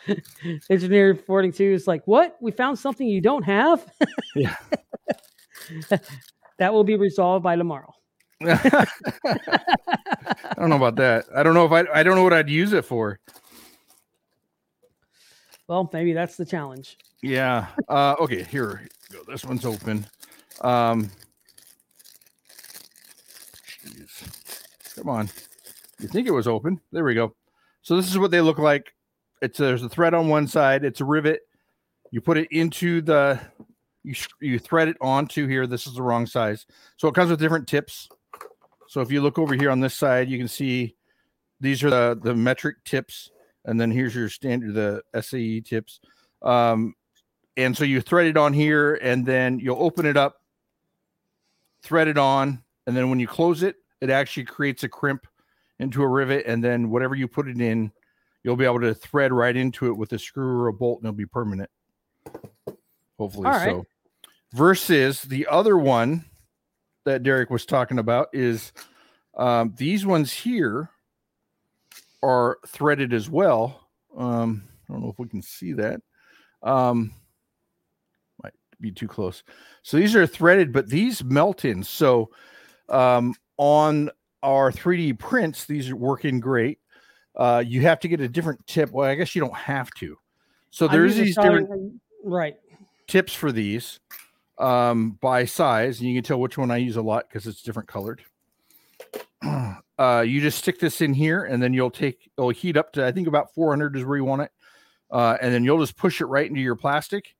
[0.69, 2.37] Engineer 42 is like, what?
[2.41, 3.85] We found something you don't have?
[4.35, 4.55] Yeah.
[6.59, 7.91] that will be resolved by tomorrow.
[8.41, 8.87] I
[10.55, 11.25] don't know about that.
[11.35, 13.19] I don't know if I I don't know what I'd use it for.
[15.67, 16.97] Well, maybe that's the challenge.
[17.21, 17.67] Yeah.
[17.87, 19.19] Uh okay, here go.
[19.27, 20.05] This one's open.
[20.61, 21.09] Um
[24.99, 25.29] Come on.
[25.99, 26.81] You think it was open?
[26.91, 27.33] There we go.
[27.81, 28.93] So this is what they look like.
[29.41, 31.41] It's there's a thread on one side, it's a rivet.
[32.11, 33.39] You put it into the
[34.03, 35.67] you you thread it onto here.
[35.67, 36.65] This is the wrong size.
[36.97, 38.09] So it comes with different tips.
[38.89, 40.95] So if you look over here on this side, you can see
[41.61, 43.31] these are the the metric tips
[43.63, 46.01] and then here's your standard the SAE tips.
[46.41, 46.93] Um
[47.55, 50.41] and so you thread it on here and then you'll open it up
[51.83, 55.27] thread it on and then when you close it it actually creates a crimp
[55.79, 57.91] into a rivet and then whatever you put it in
[58.43, 61.07] you'll be able to thread right into it with a screw or a bolt and
[61.07, 61.69] it'll be permanent
[63.17, 63.69] hopefully right.
[63.69, 63.85] so
[64.53, 66.23] versus the other one
[67.05, 68.71] that derek was talking about is
[69.37, 70.89] um, these ones here
[72.21, 73.87] are threaded as well
[74.17, 76.01] um, i don't know if we can see that
[76.63, 77.13] um,
[78.41, 79.43] might be too close.
[79.83, 81.83] So these are threaded, but these melt in.
[81.83, 82.29] So
[82.89, 84.09] um, on
[84.41, 86.79] our 3D prints, these are working great.
[87.35, 88.89] Uh, you have to get a different tip.
[88.91, 90.17] Well, I guess you don't have to.
[90.71, 91.69] So there's these different
[92.23, 92.55] Right.
[93.07, 93.99] tips for these
[94.57, 97.61] um, by size, and you can tell which one I use a lot because it's
[97.61, 98.23] different colored.
[99.99, 103.05] Uh, you just stick this in here, and then you'll take it'll heat up to
[103.05, 104.51] I think about 400 is where you want it,
[105.11, 107.35] uh, and then you'll just push it right into your plastic,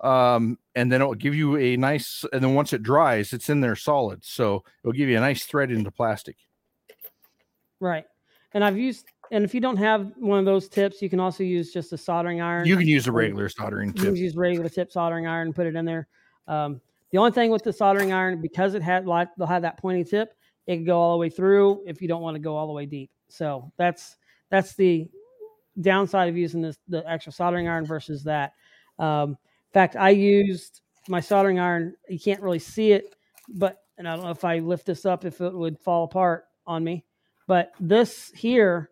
[0.00, 2.24] um, and then it'll give you a nice.
[2.32, 5.44] And then once it dries, it's in there solid, so it'll give you a nice
[5.44, 6.36] thread into plastic.
[7.80, 8.04] Right.
[8.52, 11.42] And I've used, and if you don't have one of those tips, you can also
[11.44, 12.66] use just a soldering iron.
[12.66, 14.04] You can use a regular soldering You tip.
[14.04, 16.08] can use regular tip soldering iron and put it in there.
[16.48, 16.80] Um,
[17.10, 20.04] the only thing with the soldering iron, because it had like they'll have that pointy
[20.04, 20.34] tip,
[20.66, 22.72] it can go all the way through if you don't want to go all the
[22.72, 23.10] way deep.
[23.28, 24.16] So that's
[24.50, 25.08] that's the
[25.80, 28.52] downside of using this the extra soldering iron versus that.
[28.98, 29.36] Um,
[29.76, 31.94] fact, I used my soldering iron.
[32.08, 33.14] You can't really see it,
[33.48, 36.44] but and I don't know if I lift this up if it would fall apart
[36.66, 37.04] on me.
[37.46, 38.90] But this here,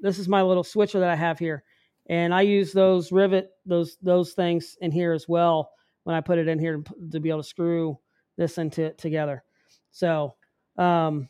[0.00, 1.62] this is my little switcher that I have here,
[2.06, 5.70] and I use those rivet those those things in here as well
[6.04, 7.98] when I put it in here to, be able to screw
[8.36, 9.42] this into it together.
[9.90, 10.36] So
[10.78, 11.28] um,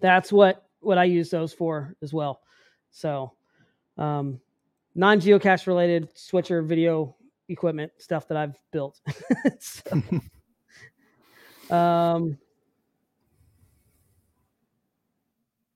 [0.00, 2.40] that's what what I use those for as well.
[2.92, 3.32] So
[3.98, 4.40] um,
[4.94, 7.14] non geocache related switcher video
[7.52, 9.00] equipment stuff that I've built.
[11.68, 12.36] So, um,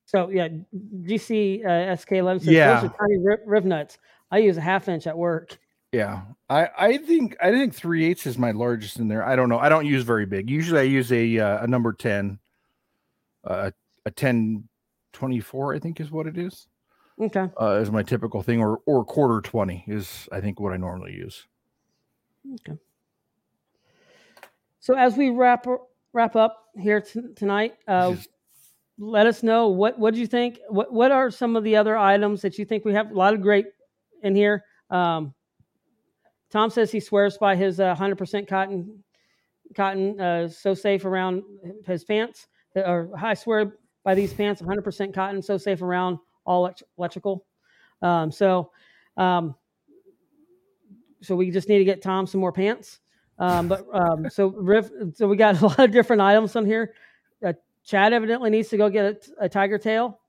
[0.05, 2.81] so yeah, GC uh, SK11 says Yeah.
[2.81, 3.97] those are tiny riv, riv nuts.
[4.31, 5.57] I use a half inch at work.
[5.91, 9.25] Yeah, I I think I think three eighths is my largest in there.
[9.25, 9.57] I don't know.
[9.59, 10.49] I don't use very big.
[10.49, 12.39] Usually, I use a uh, a number ten,
[13.45, 13.71] uh,
[14.05, 14.67] a ten
[15.13, 15.73] twenty four.
[15.73, 16.67] I think is what it is.
[17.19, 17.49] Okay.
[17.59, 21.13] Uh, is my typical thing, or or quarter twenty is I think what I normally
[21.13, 21.47] use.
[24.79, 25.65] So as we wrap
[26.13, 28.15] wrap up here t- tonight, uh,
[28.97, 30.59] let us know what what do you think.
[30.69, 33.11] What what are some of the other items that you think we have?
[33.11, 33.65] A lot of great
[34.23, 34.63] in here.
[34.89, 35.33] Um,
[36.49, 39.03] Tom says he swears by his uh, 100% cotton
[39.75, 41.43] cotton, uh, so safe around
[41.85, 42.47] his pants.
[42.75, 43.73] Or I swear
[44.03, 47.45] by these pants, 100% cotton, so safe around all electrical.
[48.01, 48.71] Um, so,
[49.17, 49.55] um,
[51.27, 52.99] so we just need to get Tom some more pants.
[53.37, 56.93] Um, but um, so Riff, so we got a lot of different items on here.
[57.45, 57.53] Uh,
[57.83, 60.19] Chad evidently needs to go get a, a tiger tail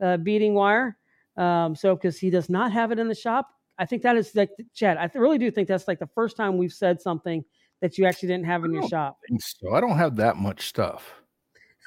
[0.00, 0.96] uh, beading wire.
[1.36, 4.34] Um, so because he does not have it in the shop, I think that is
[4.34, 4.96] like Chad.
[4.96, 7.44] I th- really do think that's like the first time we've said something
[7.80, 9.18] that you actually didn't have in your shop.
[9.38, 9.74] so.
[9.74, 11.14] I don't have that much stuff.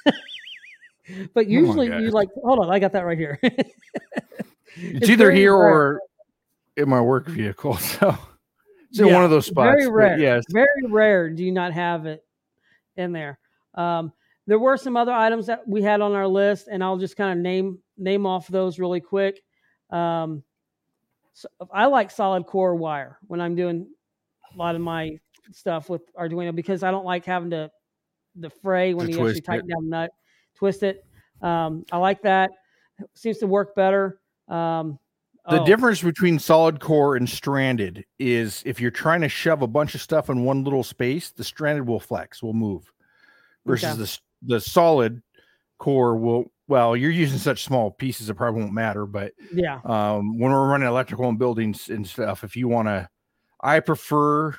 [1.34, 2.28] But usually you like.
[2.44, 3.40] Hold on, I got that right here.
[4.76, 6.00] It's, either here or
[6.76, 7.76] in my work vehicle.
[7.76, 8.16] So
[8.90, 9.74] it's in Yeah, one of those spots.
[9.76, 10.18] very rare.
[10.18, 10.44] Yes.
[10.50, 12.24] Very rare do you not have it
[12.96, 13.38] in there.
[13.74, 14.12] Um,
[14.46, 17.38] there were some other items that we had on our list, and I'll just kind
[17.38, 19.42] of name name off those really quick.
[19.90, 20.42] Um,
[21.32, 23.86] so I like solid core wire when I'm doing
[24.52, 25.18] a lot of my
[25.52, 27.70] stuff with Arduino because I don't like having to
[28.36, 29.44] the fray when To you actually it.
[29.44, 30.10] tighten down the nut,
[30.54, 31.04] twist it.
[31.42, 32.50] Um, I like that.
[33.14, 34.20] Seems to work better.
[34.48, 34.98] Um,
[35.50, 39.66] The oh, difference between solid core and stranded is if you're trying to shove a
[39.66, 42.90] bunch of stuff in one little space, the stranded will flex, will move,
[43.66, 44.02] versus Okay.
[44.02, 44.18] the
[44.54, 45.22] the solid
[45.78, 46.52] core will.
[46.68, 49.06] Well, you're using such small pieces, it probably won't matter.
[49.06, 53.08] But Yeah, um, when we're running electrical and buildings and stuff, if you want to,
[53.60, 54.54] I prefer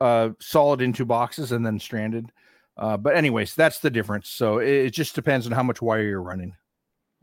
[0.00, 2.30] uh, solid into boxes and then stranded.
[2.76, 4.28] Uh, but anyways, that's the difference.
[4.28, 6.54] So it, it just depends on how much wire you're running.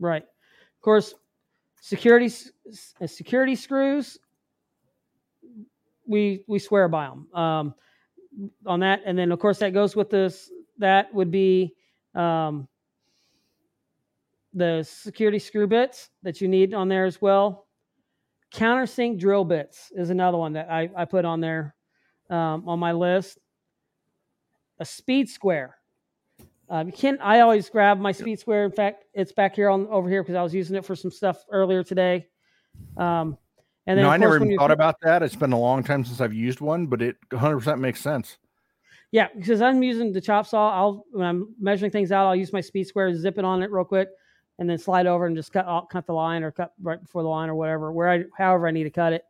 [0.00, 0.22] Right.
[0.22, 1.14] Of course,
[1.86, 2.34] security
[3.00, 4.18] uh, security screws.
[6.04, 7.74] We we swear by them um,
[8.66, 10.50] on that, and then of course that goes with this.
[10.78, 11.74] That would be
[12.14, 12.66] um,
[14.52, 17.66] the security screw bits that you need on there as well.
[18.52, 21.74] Countersink drill bits is another one that I, I put on there
[22.30, 23.38] um, on my list.
[24.80, 25.76] A speed square.
[26.68, 28.64] Uh, you can I always grab my speed square.
[28.64, 31.10] In fact, it's back here on over here because I was using it for some
[31.10, 32.26] stuff earlier today.
[32.96, 33.38] Um,
[33.86, 35.22] and then no, of I course, never when even thought about that.
[35.22, 38.38] It's been a long time since I've used one, but it 100% makes sense.
[39.12, 40.70] Yeah, because I'm using the chop saw.
[40.72, 43.70] I'll when I'm measuring things out, I'll use my speed square, zip it on it
[43.70, 44.08] real quick,
[44.58, 47.22] and then slide over and just cut out, cut the line or cut right before
[47.22, 49.24] the line or whatever, where I however I need to cut it.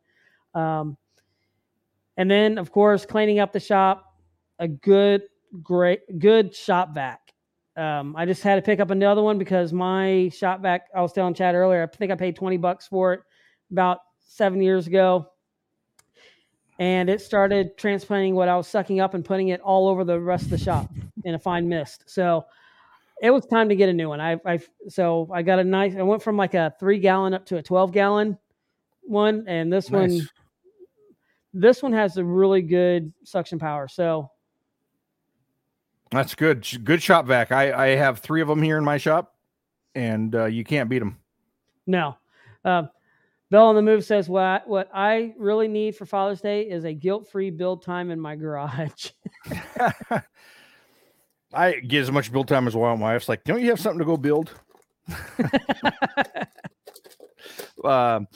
[0.55, 0.97] Um,
[2.17, 4.15] and then of course cleaning up the shop,
[4.57, 5.21] a good
[5.61, 7.26] great good shop vac.
[7.77, 10.87] Um, I just had to pick up another one because my shop vac.
[10.95, 11.83] I was telling Chad earlier.
[11.83, 13.21] I think I paid twenty bucks for it
[13.71, 15.29] about seven years ago
[16.79, 20.19] and it started transplanting what I was sucking up and putting it all over the
[20.19, 20.91] rest of the shop
[21.23, 22.03] in a fine mist.
[22.05, 22.45] So
[23.21, 24.21] it was time to get a new one.
[24.21, 25.95] I, I so I got a nice.
[25.95, 28.37] I went from like a three gallon up to a twelve gallon
[29.01, 30.21] one, and this one
[31.53, 33.87] this one has a really good suction power.
[33.87, 34.29] So
[36.11, 36.65] That's good.
[36.83, 37.51] Good shop vac.
[37.51, 39.35] I, I have three of them here in my shop,
[39.95, 41.17] and uh, you can't beat them.
[41.85, 42.17] no.
[42.65, 42.89] Um,
[43.49, 46.93] Bill on the move says what what I really need for Father's Day is a
[46.93, 49.11] guilt free build time in my garage.
[51.53, 52.97] I get as much build time as well.
[52.97, 54.51] My wife's like, "Don't you have something to go build?"
[57.85, 58.27] um,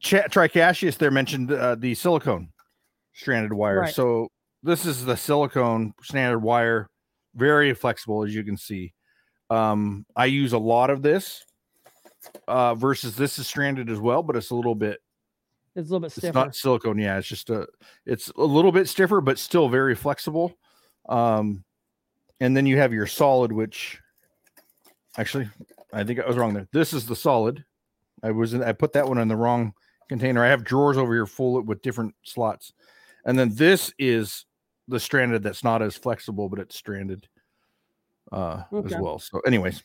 [0.00, 2.48] Ch- Tricasius there mentioned uh, the silicone
[3.12, 3.80] stranded wire.
[3.80, 3.94] Right.
[3.94, 4.28] So
[4.62, 6.88] this is the silicone stranded wire,
[7.34, 8.92] very flexible as you can see.
[9.50, 11.44] Um, I use a lot of this
[12.48, 15.00] uh, versus this is stranded as well, but it's a little bit
[15.76, 17.66] it's a little bit it's not silicone yeah it's just a
[18.06, 20.56] it's a little bit stiffer but still very flexible.
[21.08, 21.64] Um
[22.40, 24.00] and then you have your solid which
[25.16, 25.48] actually
[25.92, 26.68] i think i was wrong there.
[26.72, 27.64] This is the solid.
[28.22, 29.74] I was in, i put that one in the wrong
[30.08, 30.44] container.
[30.44, 32.72] I have drawers over here full with different slots.
[33.24, 34.46] And then this is
[34.88, 37.26] the stranded that's not as flexible but it's stranded
[38.32, 38.94] uh Okay.
[38.94, 39.82] as well so anyways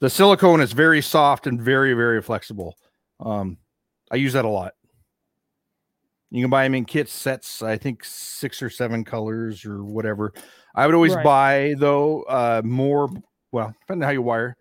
[0.00, 2.76] the silicone is very soft and very very flexible
[3.20, 3.56] um
[4.10, 4.74] i use that a lot
[6.32, 10.32] you can buy them in kits, sets, I think six or seven colors or whatever.
[10.76, 11.24] I would always Right.
[11.24, 13.10] buy though uh more
[13.50, 14.56] well, depending on how you wire.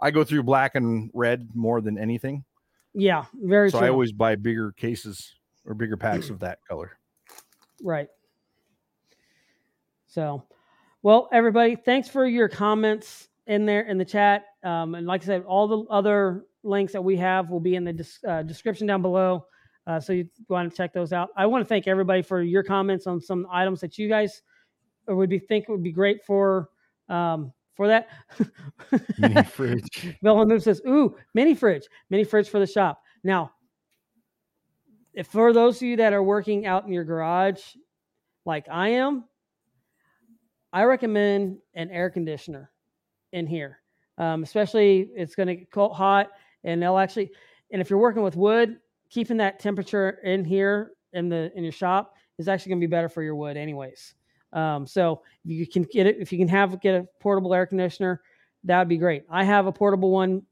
[0.00, 2.44] I go through black and red more than anything.
[2.92, 3.86] yeah, very So true.
[3.86, 5.32] I always buy bigger cases
[5.64, 6.98] or bigger packs of that color.
[7.80, 8.08] Right.
[10.12, 10.44] So,
[11.02, 14.44] well, everybody, thanks for your comments in there in the chat.
[14.62, 17.84] Um, and like I said, all the other links that we have will be in
[17.84, 19.46] the dis- uh, description down below.
[19.86, 21.30] Uh, so you want to check those out.
[21.34, 24.42] I want to thank everybody for your comments on some items that you guys
[25.08, 26.68] would be think would be great for
[27.08, 28.08] um, for that.
[29.18, 30.14] Mini fridge.
[30.22, 33.50] Bill on Move says, "Ooh, mini fridge, mini fridge for the shop." Now,
[35.14, 37.60] if for those of you that are working out in your garage,
[38.44, 39.24] like I am,
[40.72, 42.70] I recommend an air conditioner
[43.32, 43.78] in here,
[44.18, 46.30] um, especially it's going to get cold, hot,
[46.64, 47.30] and they'll actually.
[47.70, 48.78] And if you're working with wood,
[49.10, 52.90] keeping that temperature in here in the in your shop is actually going to be
[52.90, 54.14] better for your wood, anyways.
[54.52, 57.66] Um, so if you can get it, if you can have get a portable air
[57.66, 58.22] conditioner,
[58.64, 59.24] that would be great.
[59.30, 60.42] I have a portable one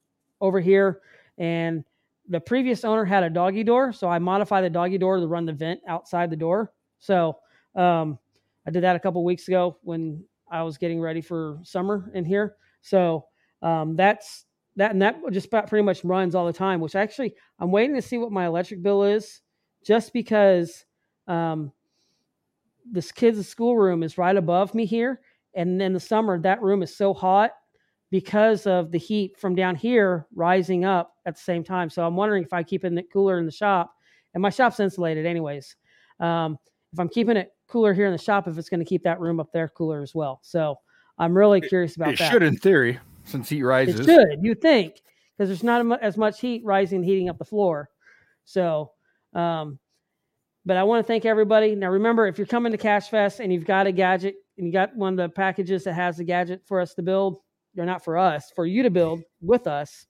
[0.41, 1.01] over here,
[1.39, 1.85] and
[2.29, 5.47] the previous owner had a doggy door, so I modified the doggy door to run
[5.47, 6.73] the vent outside the door.
[6.99, 7.39] So
[7.75, 8.19] um,
[8.67, 12.25] I did that a couple weeks ago when I was getting ready for summer in
[12.25, 12.57] here.
[12.83, 13.27] So
[13.63, 14.45] um, that's
[14.77, 16.81] that, and that just about pretty much runs all the time.
[16.81, 19.41] Which actually, I'm waiting to see what my electric bill is,
[19.85, 20.85] just because
[21.27, 21.73] um,
[22.91, 25.21] this kid's schoolroom is right above me here,
[25.55, 27.53] and in the summer that room is so hot
[28.11, 31.89] because of the heat from down here rising up at the same time.
[31.89, 33.95] So I'm wondering if I keep it cooler in the shop,
[34.35, 35.77] and my shop's insulated anyways.
[36.19, 36.59] Um,
[36.93, 39.21] if I'm keeping it cooler here in the shop, if it's going to keep that
[39.21, 40.41] room up there cooler as well.
[40.43, 40.77] So
[41.19, 42.31] I'm really curious about it that.
[42.31, 44.01] should, in theory, since heat rises.
[44.01, 44.97] It should, you think,
[45.37, 47.89] because there's not as much heat rising, heating up the floor.
[48.45, 48.93] So,
[49.35, 49.79] um,
[50.67, 51.75] but I want to thank everybody.
[51.75, 54.73] Now, remember, if you're coming to Cache Fest and you've got a gadget and you
[54.73, 57.39] got one of the packages that has a gadget for us to build,
[57.75, 60.07] they're not for us, for you to build with us.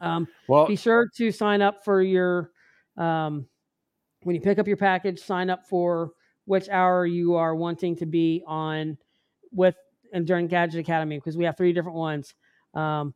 [0.00, 2.50] Um, well, be sure to sign up for your
[2.96, 3.46] um,
[4.22, 5.20] when you pick up your package.
[5.20, 6.12] Sign up for
[6.48, 8.96] which hour you are wanting to be on
[9.52, 9.76] with
[10.14, 12.34] and during Gadget Academy because we have three different ones.
[12.72, 13.12] Um,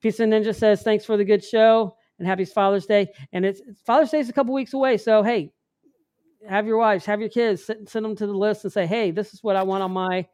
[0.00, 3.12] Pizza Ninja says thanks for the good show and happy Father's Day.
[3.32, 5.52] And it's, Father's Day is a couple weeks away, so hey,
[6.48, 9.12] have your wives, have your kids, send, send them to the list and say, hey,
[9.12, 10.26] this is what I want on my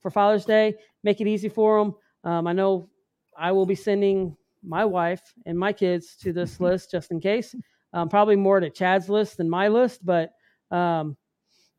[0.00, 0.74] for Father's Day.
[1.02, 1.94] Make it easy for them.
[2.30, 2.90] Um, I know
[3.34, 7.54] I will be sending my wife and my kids to this list just in case.
[7.94, 10.32] Um, probably more to Chad's list than my list, but
[10.70, 11.16] um,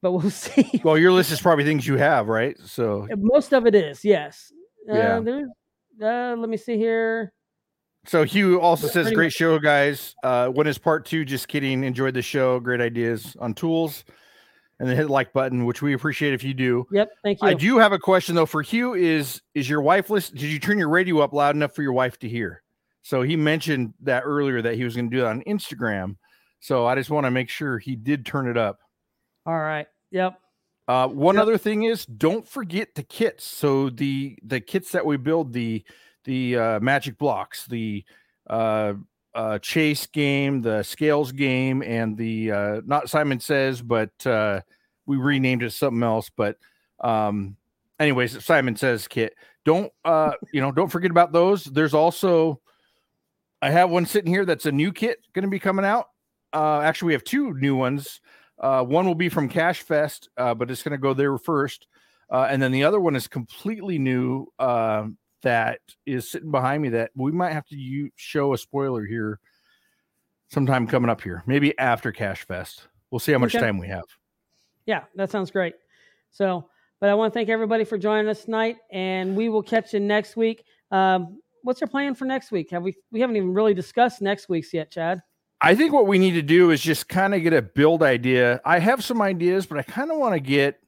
[0.04, 0.82] but we'll see.
[0.84, 2.56] well, your list is probably things you have, right?
[2.64, 4.52] So Most of it is yes.
[4.88, 5.20] Uh, Yeah.
[5.22, 5.50] there's,
[6.02, 7.34] uh, let me see here.
[8.06, 9.34] So Hugh also says, "Great much.
[9.34, 10.14] show, guys.
[10.24, 11.24] Uh, when is part two?
[11.24, 11.84] Just kidding.
[11.86, 12.60] Enjoyed the show.
[12.60, 14.04] Great ideas on tools,
[14.78, 16.86] and then hit the like button, which we appreciate if you do.
[16.92, 17.48] Yep, thank you.
[17.48, 18.94] I do have a question though for Hugh.
[18.94, 20.34] Is is your wife list?
[20.36, 22.62] Did you turn your radio up loud enough for your wife to hear?
[23.04, 26.18] So he mentioned that earlier that he was going to do that on Instagram.
[26.60, 28.80] So I just want to make sure he did turn it up.
[29.46, 29.88] All right.
[30.12, 30.40] Yep.
[30.88, 31.42] Uh, one Yep.
[31.42, 33.44] other thing is, don't forget the kits.
[33.46, 35.84] So the the kits that we build the
[36.26, 38.04] the uh, magic blocks, the
[38.50, 38.94] uh,
[39.34, 44.62] uh, chase game, the scales game, and the uh, not Simon says, but uh,
[45.06, 46.30] we renamed it something else.
[46.36, 46.58] But
[47.00, 47.56] um,
[48.00, 49.36] anyways, Simon says kit.
[49.66, 50.72] Don't uh, you know?
[50.72, 51.64] Don't forget about those.
[51.64, 52.60] There's also
[53.62, 56.08] I have one sitting here that's a new kit going to be coming out.
[56.52, 58.20] Uh, actually, we have two new ones.
[58.64, 61.86] Uh, one will be from Cache Fest, uh, but it's going to go there first.
[62.32, 65.06] Uh, and then the other one is completely new uh,
[65.42, 69.40] that is sitting behind me that we might have to u- show a spoiler here
[70.50, 72.88] sometime coming up here, maybe after Cache Fest.
[73.12, 73.66] We'll see how much Okay.
[73.66, 74.06] time we have.
[74.86, 75.76] Yeah, that sounds great.
[76.32, 76.70] So,
[77.02, 80.00] but I want to thank everybody for joining us tonight, and we will catch you
[80.00, 80.64] next week.
[80.90, 82.72] Um, what's your plan for next week?
[82.72, 82.96] Have we?
[83.12, 85.22] We haven't even really discussed next week's yet, Chad.
[85.64, 88.60] I think what we need to do is just kind of get a build idea.
[88.66, 90.80] I have some ideas, but I kind of want to get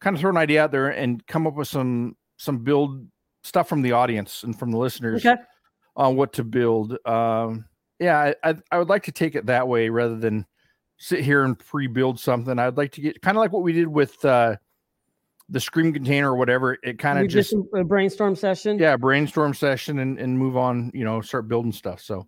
[0.00, 3.06] kind of throw an idea out there and come up with some some build
[3.42, 5.40] stuff from the audience and from the listeners Okay.
[5.96, 6.96] on what to build.
[7.06, 7.66] Um,
[7.98, 10.46] yeah, I, I I would like to take it that way rather than
[10.98, 12.58] sit here and pre-build something.
[12.58, 14.56] I'd like to get kind of like what we did with uh,
[15.50, 16.78] the scream container or whatever.
[16.82, 18.78] It kind of just a brainstorm session.
[18.78, 20.90] yeah brainstorm session and and move on.
[20.94, 22.00] You know, start building stuff.
[22.00, 22.26] So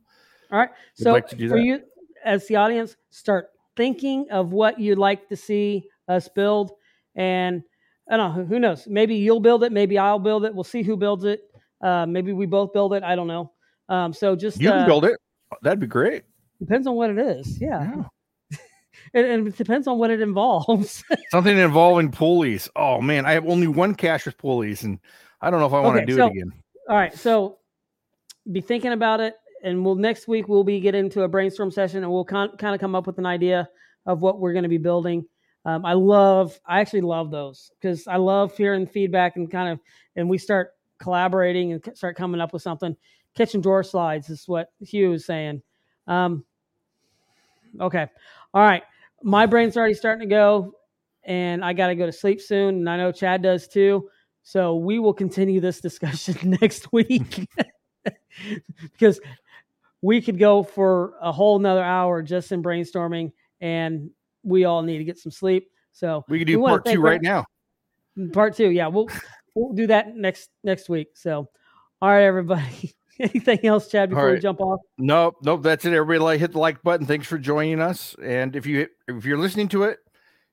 [0.51, 0.71] All right.
[0.99, 1.81] We'd So like for you,
[2.25, 6.73] as the audience, start thinking of what you'd like to see us build,
[7.15, 7.63] and
[8.11, 8.45] I don't know.
[8.45, 8.87] Who knows?
[8.89, 9.73] Maybe you'll build it.
[9.73, 10.55] Maybe I'll build it.
[10.55, 11.41] We'll see who builds it.
[11.83, 13.03] Uh, maybe we both build it.
[13.03, 13.53] I don't know.
[13.89, 15.17] Um, so just you uh, can build it.
[15.63, 16.25] That'd be great.
[16.61, 17.61] depends on what it is.
[17.61, 18.03] Yeah,
[18.51, 18.59] Yeah.
[19.15, 21.05] and, and it depends on what it involves.
[21.31, 22.69] Something involving pulleys.
[22.77, 24.99] Oh man, I have only one cache with pulleys, and
[25.41, 26.53] I don't know if I want to Okay, do so- it again.
[26.89, 27.59] All right, so
[28.51, 32.03] be thinking about it, and we'll next week we'll be getting into a brainstorm session,
[32.03, 33.69] and we'll con- kind of come up with an idea
[34.07, 35.25] of what we're going to be building.
[35.65, 39.81] Um, I love, I actually love those because I love hearing feedback and kind of,
[40.17, 42.97] and we start collaborating and start coming up with something.
[43.35, 45.63] Kitchen drawer slides is what Hugh was saying.
[46.07, 46.45] Um,
[47.81, 48.07] okay,
[48.55, 48.83] all right,
[49.23, 50.73] my brain's already starting to go,
[51.25, 54.09] and I got to go to sleep soon, and I know Chad does too.
[54.43, 57.47] So we will continue this discussion next week
[58.81, 59.21] because
[60.03, 64.11] we could go for a whole nother hour just in brainstorming and
[64.43, 65.71] we all need to get some sleep.
[65.93, 67.45] So We could we do wanna part two right now.
[68.17, 68.71] Mm, part two.
[68.71, 69.09] Yeah, we'll
[69.55, 71.09] we'll do that next next week.
[71.15, 71.49] So,
[72.01, 72.95] all right, everybody.
[73.21, 74.11] Anything else, Chad?
[74.11, 74.79] Before we jump off.
[74.97, 75.63] Nope, nope.
[75.65, 75.93] That's it.
[75.93, 77.05] Everybody, like hit the like button.
[77.05, 78.15] Thanks for joining us.
[78.23, 79.99] And if you if you're listening to it,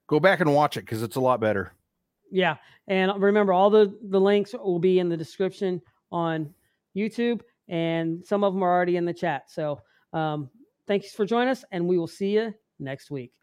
[0.07, 1.73] go back and watch it because it's a lot better.
[2.31, 2.55] Yeah,
[2.87, 5.79] and remember, all the the links will be in the description
[6.11, 6.55] on
[6.97, 9.43] YouTube, and some of them are already in the chat.
[9.49, 9.79] So,
[10.13, 10.49] um,
[10.87, 13.33] thanks for joining us, and we will see you next week.